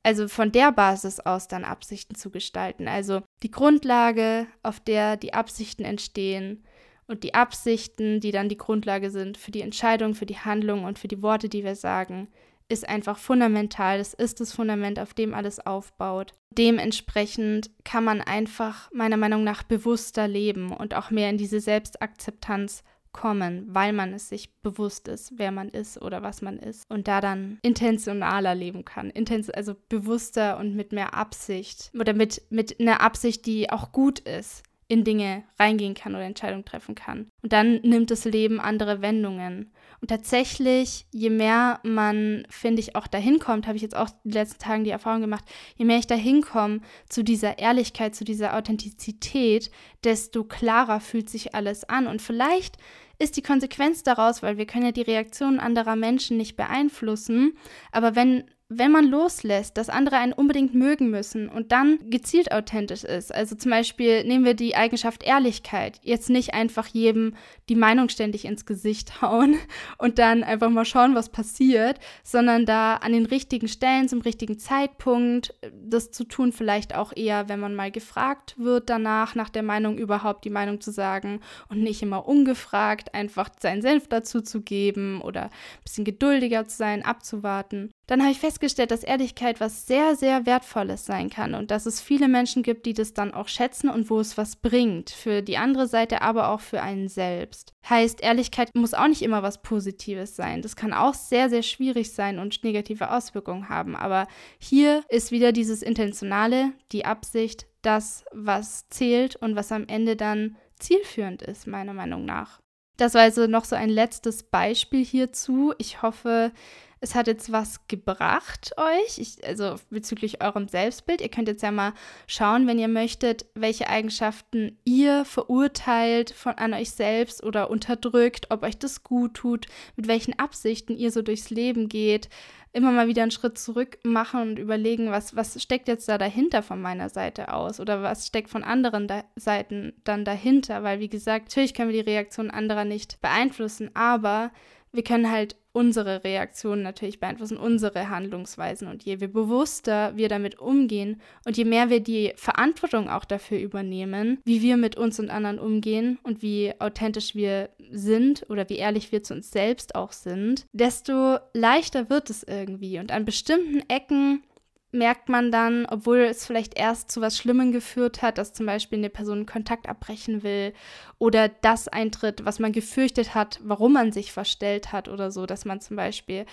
Also 0.02 0.28
von 0.28 0.52
der 0.52 0.72
Basis 0.72 1.20
aus 1.20 1.48
dann 1.48 1.64
Absichten 1.64 2.14
zu 2.14 2.30
gestalten. 2.30 2.88
Also 2.88 3.22
die 3.42 3.50
Grundlage, 3.50 4.46
auf 4.62 4.80
der 4.80 5.16
die 5.16 5.34
Absichten 5.34 5.84
entstehen 5.84 6.64
und 7.08 7.24
die 7.24 7.34
Absichten, 7.34 8.20
die 8.20 8.30
dann 8.30 8.48
die 8.48 8.58
Grundlage 8.58 9.10
sind 9.10 9.36
für 9.36 9.50
die 9.50 9.62
Entscheidung, 9.62 10.14
für 10.14 10.26
die 10.26 10.38
Handlung 10.38 10.84
und 10.84 10.98
für 10.98 11.08
die 11.08 11.22
Worte, 11.22 11.48
die 11.48 11.64
wir 11.64 11.74
sagen, 11.74 12.28
ist 12.68 12.88
einfach 12.88 13.18
fundamental. 13.18 13.98
Das 13.98 14.14
ist 14.14 14.40
das 14.40 14.52
Fundament, 14.52 15.00
auf 15.00 15.14
dem 15.14 15.34
alles 15.34 15.58
aufbaut. 15.58 16.34
Dementsprechend 16.50 17.70
kann 17.84 18.04
man 18.04 18.20
einfach 18.20 18.90
meiner 18.92 19.16
Meinung 19.16 19.42
nach 19.42 19.62
bewusster 19.62 20.28
leben 20.28 20.72
und 20.72 20.94
auch 20.94 21.10
mehr 21.10 21.30
in 21.30 21.38
diese 21.38 21.60
Selbstakzeptanz 21.60 22.84
kommen, 23.12 23.66
weil 23.68 23.94
man 23.94 24.12
es 24.12 24.28
sich 24.28 24.54
bewusst 24.60 25.08
ist, 25.08 25.32
wer 25.36 25.50
man 25.50 25.70
ist 25.70 26.00
oder 26.00 26.22
was 26.22 26.42
man 26.42 26.58
ist 26.58 26.84
und 26.90 27.08
da 27.08 27.22
dann 27.22 27.58
intentionaler 27.62 28.54
leben 28.54 28.84
kann, 28.84 29.08
Intens 29.10 29.48
also 29.48 29.74
bewusster 29.88 30.58
und 30.58 30.76
mit 30.76 30.92
mehr 30.92 31.14
Absicht 31.14 31.90
oder 31.98 32.12
mit, 32.12 32.42
mit 32.50 32.78
einer 32.78 33.00
Absicht, 33.00 33.46
die 33.46 33.70
auch 33.70 33.92
gut 33.92 34.18
ist 34.20 34.62
in 34.88 35.04
Dinge 35.04 35.44
reingehen 35.58 35.94
kann 35.94 36.14
oder 36.14 36.24
Entscheidungen 36.24 36.64
treffen 36.64 36.94
kann. 36.94 37.30
Und 37.42 37.52
dann 37.52 37.74
nimmt 37.82 38.10
das 38.10 38.24
Leben 38.24 38.58
andere 38.58 39.02
Wendungen. 39.02 39.70
Und 40.00 40.08
tatsächlich, 40.08 41.06
je 41.10 41.28
mehr 41.28 41.80
man, 41.82 42.46
finde 42.48 42.80
ich, 42.80 42.96
auch 42.96 43.06
dahin 43.06 43.38
kommt, 43.38 43.66
habe 43.66 43.76
ich 43.76 43.82
jetzt 43.82 43.96
auch 43.96 44.08
in 44.24 44.30
den 44.30 44.32
letzten 44.32 44.58
Tagen 44.58 44.84
die 44.84 44.90
Erfahrung 44.90 45.20
gemacht, 45.20 45.44
je 45.76 45.84
mehr 45.84 45.98
ich 45.98 46.06
dahin 46.06 46.40
komme 46.40 46.80
zu 47.08 47.22
dieser 47.22 47.58
Ehrlichkeit, 47.58 48.14
zu 48.14 48.24
dieser 48.24 48.56
Authentizität, 48.56 49.70
desto 50.04 50.44
klarer 50.44 51.00
fühlt 51.00 51.28
sich 51.28 51.54
alles 51.54 51.84
an. 51.84 52.06
Und 52.06 52.22
vielleicht 52.22 52.78
ist 53.18 53.36
die 53.36 53.42
Konsequenz 53.42 54.02
daraus, 54.02 54.42
weil 54.42 54.56
wir 54.56 54.66
können 54.66 54.86
ja 54.86 54.92
die 54.92 55.02
Reaktionen 55.02 55.60
anderer 55.60 55.96
Menschen 55.96 56.36
nicht 56.36 56.56
beeinflussen, 56.56 57.58
aber 57.92 58.16
wenn 58.16 58.44
wenn 58.70 58.92
man 58.92 59.06
loslässt, 59.06 59.78
dass 59.78 59.88
andere 59.88 60.18
einen 60.18 60.34
unbedingt 60.34 60.74
mögen 60.74 61.08
müssen 61.08 61.48
und 61.48 61.72
dann 61.72 61.98
gezielt 62.10 62.52
authentisch 62.52 63.02
ist, 63.02 63.34
also 63.34 63.56
zum 63.56 63.70
Beispiel 63.70 64.24
nehmen 64.24 64.44
wir 64.44 64.52
die 64.52 64.76
Eigenschaft 64.76 65.22
Ehrlichkeit, 65.22 65.98
jetzt 66.02 66.28
nicht 66.28 66.52
einfach 66.52 66.86
jedem 66.86 67.34
die 67.70 67.76
Meinung 67.76 68.10
ständig 68.10 68.44
ins 68.44 68.66
Gesicht 68.66 69.22
hauen 69.22 69.56
und 69.98 70.18
dann 70.18 70.44
einfach 70.44 70.68
mal 70.68 70.84
schauen, 70.84 71.14
was 71.14 71.30
passiert, 71.30 71.98
sondern 72.22 72.66
da 72.66 72.96
an 72.96 73.12
den 73.12 73.24
richtigen 73.24 73.68
Stellen, 73.68 74.06
zum 74.06 74.20
richtigen 74.20 74.58
Zeitpunkt 74.58 75.54
das 75.72 76.10
zu 76.10 76.24
tun, 76.24 76.52
vielleicht 76.52 76.94
auch 76.94 77.14
eher, 77.16 77.48
wenn 77.48 77.60
man 77.60 77.74
mal 77.74 77.90
gefragt 77.90 78.54
wird 78.58 78.90
danach, 78.90 79.34
nach 79.34 79.48
der 79.48 79.62
Meinung 79.62 79.96
überhaupt 79.96 80.44
die 80.44 80.50
Meinung 80.50 80.82
zu 80.82 80.90
sagen 80.90 81.40
und 81.70 81.82
nicht 81.82 82.02
immer 82.02 82.28
ungefragt 82.28 83.14
einfach 83.14 83.48
seinen 83.58 83.80
Senf 83.80 84.08
dazu 84.08 84.42
zu 84.42 84.60
geben 84.60 85.22
oder 85.22 85.44
ein 85.44 85.82
bisschen 85.84 86.04
geduldiger 86.04 86.68
zu 86.68 86.76
sein, 86.76 87.02
abzuwarten 87.02 87.90
dann 88.08 88.22
habe 88.22 88.32
ich 88.32 88.40
festgestellt, 88.40 88.90
dass 88.90 89.04
Ehrlichkeit 89.04 89.60
was 89.60 89.86
sehr, 89.86 90.16
sehr 90.16 90.46
Wertvolles 90.46 91.04
sein 91.04 91.28
kann 91.28 91.54
und 91.54 91.70
dass 91.70 91.84
es 91.84 92.00
viele 92.00 92.26
Menschen 92.26 92.62
gibt, 92.62 92.86
die 92.86 92.94
das 92.94 93.12
dann 93.12 93.34
auch 93.34 93.48
schätzen 93.48 93.90
und 93.90 94.08
wo 94.08 94.18
es 94.18 94.38
was 94.38 94.56
bringt. 94.56 95.10
Für 95.10 95.42
die 95.42 95.58
andere 95.58 95.86
Seite, 95.86 96.22
aber 96.22 96.48
auch 96.48 96.60
für 96.60 96.80
einen 96.80 97.08
selbst. 97.08 97.74
Heißt, 97.86 98.22
Ehrlichkeit 98.22 98.70
muss 98.74 98.94
auch 98.94 99.08
nicht 99.08 99.20
immer 99.20 99.42
was 99.42 99.60
Positives 99.60 100.36
sein. 100.36 100.62
Das 100.62 100.74
kann 100.74 100.94
auch 100.94 101.12
sehr, 101.12 101.50
sehr 101.50 101.62
schwierig 101.62 102.12
sein 102.14 102.38
und 102.38 102.64
negative 102.64 103.10
Auswirkungen 103.10 103.68
haben. 103.68 103.94
Aber 103.94 104.26
hier 104.58 105.04
ist 105.10 105.30
wieder 105.30 105.52
dieses 105.52 105.82
Intentionale, 105.82 106.72
die 106.92 107.04
Absicht, 107.04 107.66
das, 107.82 108.24
was 108.32 108.88
zählt 108.88 109.36
und 109.36 109.54
was 109.54 109.70
am 109.70 109.86
Ende 109.86 110.16
dann 110.16 110.56
zielführend 110.78 111.42
ist, 111.42 111.66
meiner 111.66 111.92
Meinung 111.92 112.24
nach. 112.24 112.58
Das 112.96 113.12
war 113.12 113.20
also 113.22 113.46
noch 113.46 113.64
so 113.64 113.76
ein 113.76 113.90
letztes 113.90 114.44
Beispiel 114.44 115.04
hierzu. 115.04 115.74
Ich 115.78 116.02
hoffe, 116.02 116.52
es 117.00 117.14
hat 117.14 117.26
jetzt 117.26 117.52
was 117.52 117.86
gebracht 117.86 118.72
euch, 118.76 119.18
ich, 119.18 119.46
also 119.46 119.76
bezüglich 119.90 120.42
eurem 120.42 120.68
Selbstbild. 120.68 121.20
Ihr 121.20 121.28
könnt 121.28 121.48
jetzt 121.48 121.62
ja 121.62 121.70
mal 121.70 121.92
schauen, 122.26 122.66
wenn 122.66 122.78
ihr 122.78 122.88
möchtet, 122.88 123.46
welche 123.54 123.88
Eigenschaften 123.88 124.78
ihr 124.84 125.24
verurteilt 125.24 126.30
von 126.30 126.54
an 126.54 126.74
euch 126.74 126.90
selbst 126.90 127.44
oder 127.44 127.70
unterdrückt, 127.70 128.46
ob 128.50 128.62
euch 128.62 128.78
das 128.78 129.04
gut 129.04 129.34
tut, 129.34 129.66
mit 129.96 130.08
welchen 130.08 130.38
Absichten 130.38 130.96
ihr 130.96 131.12
so 131.12 131.22
durchs 131.22 131.50
Leben 131.50 131.88
geht. 131.88 132.28
Immer 132.72 132.92
mal 132.92 133.08
wieder 133.08 133.22
einen 133.22 133.30
Schritt 133.30 133.58
zurück 133.58 133.98
machen 134.02 134.40
und 134.42 134.58
überlegen, 134.58 135.10
was, 135.10 135.34
was 135.34 135.60
steckt 135.62 135.88
jetzt 135.88 136.08
da 136.08 136.18
dahinter 136.18 136.62
von 136.62 136.82
meiner 136.82 137.08
Seite 137.08 137.52
aus 137.52 137.80
oder 137.80 138.02
was 138.02 138.26
steckt 138.26 138.50
von 138.50 138.62
anderen 138.62 139.08
da 139.08 139.24
Seiten 139.36 139.94
dann 140.04 140.24
dahinter, 140.24 140.82
weil 140.82 141.00
wie 141.00 141.08
gesagt, 141.08 141.46
natürlich 141.48 141.72
können 141.72 141.90
wir 141.90 142.02
die 142.02 142.10
Reaktion 142.10 142.50
anderer 142.50 142.84
nicht 142.84 143.20
beeinflussen, 143.22 143.90
aber 143.94 144.50
wir 144.98 145.04
können 145.04 145.30
halt 145.30 145.54
unsere 145.70 146.24
Reaktionen 146.24 146.82
natürlich 146.82 147.20
beeinflussen, 147.20 147.56
unsere 147.56 148.08
Handlungsweisen. 148.08 148.88
Und 148.88 149.04
je 149.04 149.14
bewusster 149.14 150.16
wir 150.16 150.28
damit 150.28 150.58
umgehen 150.58 151.20
und 151.46 151.56
je 151.56 151.64
mehr 151.64 151.88
wir 151.88 152.00
die 152.00 152.32
Verantwortung 152.34 153.08
auch 153.08 153.24
dafür 153.24 153.60
übernehmen, 153.60 154.38
wie 154.44 154.60
wir 154.60 154.76
mit 154.76 154.96
uns 154.96 155.20
und 155.20 155.30
anderen 155.30 155.60
umgehen 155.60 156.18
und 156.24 156.42
wie 156.42 156.72
authentisch 156.80 157.36
wir 157.36 157.70
sind 157.92 158.44
oder 158.50 158.68
wie 158.68 158.76
ehrlich 158.76 159.12
wir 159.12 159.22
zu 159.22 159.34
uns 159.34 159.52
selbst 159.52 159.94
auch 159.94 160.10
sind, 160.10 160.66
desto 160.72 161.38
leichter 161.54 162.10
wird 162.10 162.28
es 162.28 162.42
irgendwie. 162.42 162.98
Und 162.98 163.12
an 163.12 163.24
bestimmten 163.24 163.88
Ecken 163.88 164.42
merkt 164.90 165.28
man 165.28 165.52
dann, 165.52 165.86
obwohl 165.86 166.18
es 166.18 166.46
vielleicht 166.46 166.78
erst 166.78 167.10
zu 167.10 167.20
was 167.20 167.36
Schlimmem 167.36 167.72
geführt 167.72 168.22
hat, 168.22 168.38
dass 168.38 168.52
zum 168.52 168.66
Beispiel 168.66 168.98
eine 168.98 169.10
Person 169.10 169.44
Kontakt 169.44 169.88
abbrechen 169.88 170.42
will 170.42 170.72
oder 171.18 171.48
das 171.48 171.88
eintritt, 171.88 172.44
was 172.44 172.58
man 172.58 172.72
gefürchtet 172.72 173.34
hat, 173.34 173.60
warum 173.62 173.92
man 173.92 174.12
sich 174.12 174.32
verstellt 174.32 174.92
hat 174.92 175.08
oder 175.08 175.30
so, 175.30 175.44
dass 175.44 175.64
man 175.64 175.80
zum 175.80 175.96
Beispiel 175.96 176.46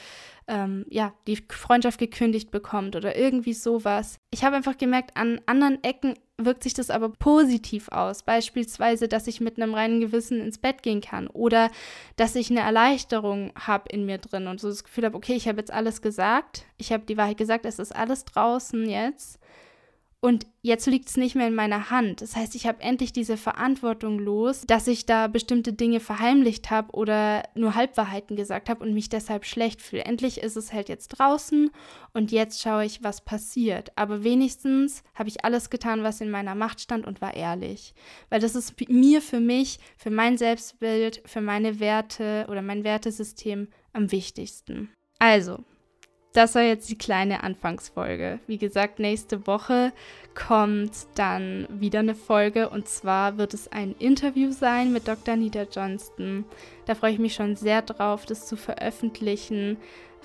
ähm, 0.47 0.85
ja, 0.89 1.13
die 1.27 1.37
Freundschaft 1.49 1.99
gekündigt 1.99 2.51
bekommt 2.51 2.95
oder 2.95 3.15
irgendwie 3.15 3.53
sowas. 3.53 4.19
Ich 4.31 4.43
habe 4.43 4.57
einfach 4.57 4.77
gemerkt, 4.77 5.15
an 5.15 5.39
anderen 5.45 5.83
Ecken 5.83 6.15
wirkt 6.37 6.63
sich 6.63 6.73
das 6.73 6.89
aber 6.89 7.09
positiv 7.09 7.89
aus. 7.89 8.23
Beispielsweise, 8.23 9.07
dass 9.07 9.27
ich 9.27 9.39
mit 9.39 9.57
einem 9.57 9.73
reinen 9.73 10.01
Gewissen 10.01 10.41
ins 10.41 10.57
Bett 10.57 10.83
gehen 10.83 11.01
kann 11.01 11.27
oder 11.27 11.71
dass 12.17 12.35
ich 12.35 12.49
eine 12.49 12.59
Erleichterung 12.59 13.51
habe 13.55 13.89
in 13.89 14.05
mir 14.05 14.17
drin 14.17 14.47
und 14.47 14.59
so 14.59 14.67
das 14.67 14.83
Gefühl 14.83 15.05
habe, 15.05 15.17
okay, 15.17 15.33
ich 15.33 15.47
habe 15.47 15.59
jetzt 15.59 15.71
alles 15.71 16.01
gesagt, 16.01 16.65
ich 16.77 16.91
habe 16.91 17.05
die 17.05 17.17
Wahrheit 17.17 17.37
gesagt, 17.37 17.65
es 17.65 17.79
ist 17.79 17.95
alles 17.95 18.25
draußen 18.25 18.87
jetzt 18.89 19.39
und 20.25 20.47
jetzt 20.63 20.87
liegt 20.87 21.07
es 21.07 21.17
nicht 21.17 21.35
mehr 21.35 21.47
in 21.47 21.53
meiner 21.53 21.91
Hand. 21.91 22.23
Das 22.23 22.35
heißt, 22.35 22.55
ich 22.55 22.65
habe 22.65 22.81
endlich 22.81 23.13
diese 23.13 23.37
Verantwortung 23.37 24.17
los, 24.17 24.63
dass 24.65 24.87
ich 24.87 25.05
da 25.05 25.27
bestimmte 25.27 25.71
Dinge 25.71 25.99
verheimlicht 25.99 26.71
habe 26.71 26.93
oder 26.93 27.43
nur 27.53 27.75
Halbwahrheiten 27.75 28.35
gesagt 28.35 28.67
habe 28.67 28.83
und 28.83 28.95
mich 28.95 29.07
deshalb 29.07 29.45
schlecht 29.45 29.83
fühle. 29.83 30.03
Endlich 30.03 30.41
ist 30.41 30.57
es 30.57 30.73
halt 30.73 30.89
jetzt 30.89 31.09
draußen 31.09 31.69
und 32.13 32.31
jetzt 32.31 32.59
schaue 32.59 32.85
ich, 32.85 33.03
was 33.03 33.23
passiert. 33.23 33.91
Aber 33.95 34.23
wenigstens 34.23 35.03
habe 35.13 35.29
ich 35.29 35.45
alles 35.45 35.69
getan, 35.69 36.01
was 36.01 36.21
in 36.21 36.31
meiner 36.31 36.55
Macht 36.55 36.81
stand 36.81 37.05
und 37.05 37.21
war 37.21 37.35
ehrlich. 37.35 37.93
Weil 38.31 38.39
das 38.39 38.55
ist 38.55 38.73
mir 38.89 39.21
für 39.21 39.39
mich, 39.39 39.77
für 39.95 40.09
mein 40.09 40.39
Selbstbild, 40.39 41.21
für 41.25 41.41
meine 41.41 41.79
Werte 41.79 42.47
oder 42.49 42.63
mein 42.63 42.83
Wertesystem 42.83 43.67
am 43.93 44.11
wichtigsten. 44.11 44.89
Also, 45.19 45.63
das 46.35 46.55
war 46.55 46.63
jetzt 46.63 46.89
die 46.89 46.97
kleine 46.97 47.43
Anfangsfolge. 47.43 48.39
Wie 48.45 48.57
gesagt, 48.57 48.99
nächste 48.99 49.47
Woche 49.47 49.93
kommt 50.35 50.91
dann 51.15 51.65
wieder 51.69 51.99
eine 51.99 52.15
Folge 52.15 52.69
und 52.69 52.89
zwar 52.89 53.37
wird 53.37 53.53
es 53.53 53.71
ein 53.71 53.95
Interview 53.99 54.51
sein 54.51 54.91
mit 54.91 55.07
Dr. 55.07 55.37
Nita 55.37 55.63
Johnston. 55.71 56.43
Da 56.85 56.95
freue 56.95 57.13
ich 57.13 57.19
mich 57.19 57.35
schon 57.35 57.55
sehr 57.55 57.81
drauf, 57.81 58.25
das 58.25 58.47
zu 58.47 58.57
veröffentlichen. 58.57 59.77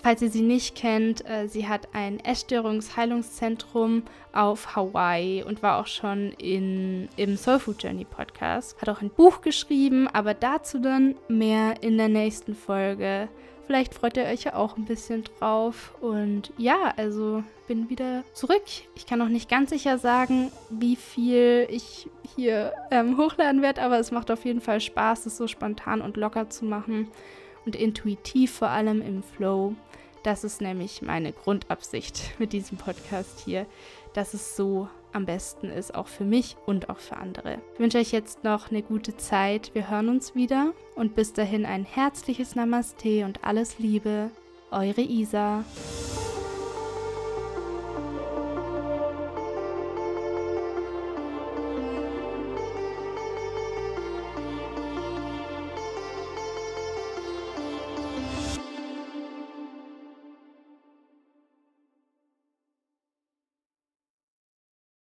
Falls 0.02 0.22
ihr 0.22 0.30
sie 0.30 0.42
nicht 0.42 0.76
kennt, 0.76 1.28
äh, 1.28 1.46
sie 1.46 1.68
hat 1.68 1.88
ein 1.92 2.20
Essstörungsheilungszentrum 2.20 4.04
auf 4.32 4.74
Hawaii 4.74 5.42
und 5.42 5.62
war 5.62 5.78
auch 5.78 5.86
schon 5.86 6.32
in, 6.38 7.08
im 7.16 7.36
Soul 7.36 7.58
Food 7.58 7.82
Journey 7.82 8.06
Podcast. 8.06 8.80
Hat 8.80 8.88
auch 8.88 9.02
ein 9.02 9.10
Buch 9.10 9.42
geschrieben, 9.42 10.08
aber 10.08 10.32
dazu 10.32 10.78
dann 10.78 11.16
mehr 11.28 11.82
in 11.82 11.98
der 11.98 12.08
nächsten 12.08 12.54
Folge. 12.54 13.28
Vielleicht 13.70 13.94
freut 13.94 14.16
ihr 14.16 14.24
euch 14.24 14.42
ja 14.42 14.56
auch 14.56 14.76
ein 14.76 14.84
bisschen 14.84 15.22
drauf. 15.22 15.94
Und 16.00 16.52
ja, 16.58 16.92
also 16.96 17.44
bin 17.68 17.88
wieder 17.88 18.24
zurück. 18.32 18.64
Ich 18.96 19.06
kann 19.06 19.20
noch 19.20 19.28
nicht 19.28 19.48
ganz 19.48 19.70
sicher 19.70 19.96
sagen, 19.96 20.50
wie 20.70 20.96
viel 20.96 21.68
ich 21.70 22.08
hier 22.34 22.72
ähm, 22.90 23.16
hochladen 23.16 23.62
werde, 23.62 23.82
aber 23.82 24.00
es 24.00 24.10
macht 24.10 24.32
auf 24.32 24.44
jeden 24.44 24.60
Fall 24.60 24.80
Spaß, 24.80 25.24
es 25.26 25.36
so 25.36 25.46
spontan 25.46 26.00
und 26.00 26.16
locker 26.16 26.50
zu 26.50 26.64
machen 26.64 27.12
und 27.64 27.76
intuitiv 27.76 28.50
vor 28.50 28.70
allem 28.70 29.02
im 29.02 29.22
Flow. 29.22 29.76
Das 30.24 30.42
ist 30.42 30.60
nämlich 30.60 31.00
meine 31.00 31.30
Grundabsicht 31.32 32.40
mit 32.40 32.52
diesem 32.52 32.76
Podcast 32.76 33.38
hier, 33.44 33.66
dass 34.14 34.34
es 34.34 34.56
so 34.56 34.88
am 35.12 35.26
besten 35.26 35.70
ist, 35.70 35.94
auch 35.94 36.08
für 36.08 36.24
mich 36.24 36.56
und 36.66 36.88
auch 36.88 36.98
für 36.98 37.16
andere. 37.16 37.58
Ich 37.74 37.80
wünsche 37.80 37.98
euch 37.98 38.12
jetzt 38.12 38.44
noch 38.44 38.70
eine 38.70 38.82
gute 38.82 39.16
Zeit. 39.16 39.70
Wir 39.74 39.90
hören 39.90 40.08
uns 40.08 40.34
wieder 40.34 40.72
und 40.94 41.14
bis 41.14 41.32
dahin 41.32 41.66
ein 41.66 41.84
herzliches 41.84 42.54
Namaste 42.54 43.24
und 43.24 43.44
alles 43.44 43.78
Liebe. 43.78 44.30
Eure 44.70 45.00
Isa. 45.00 45.64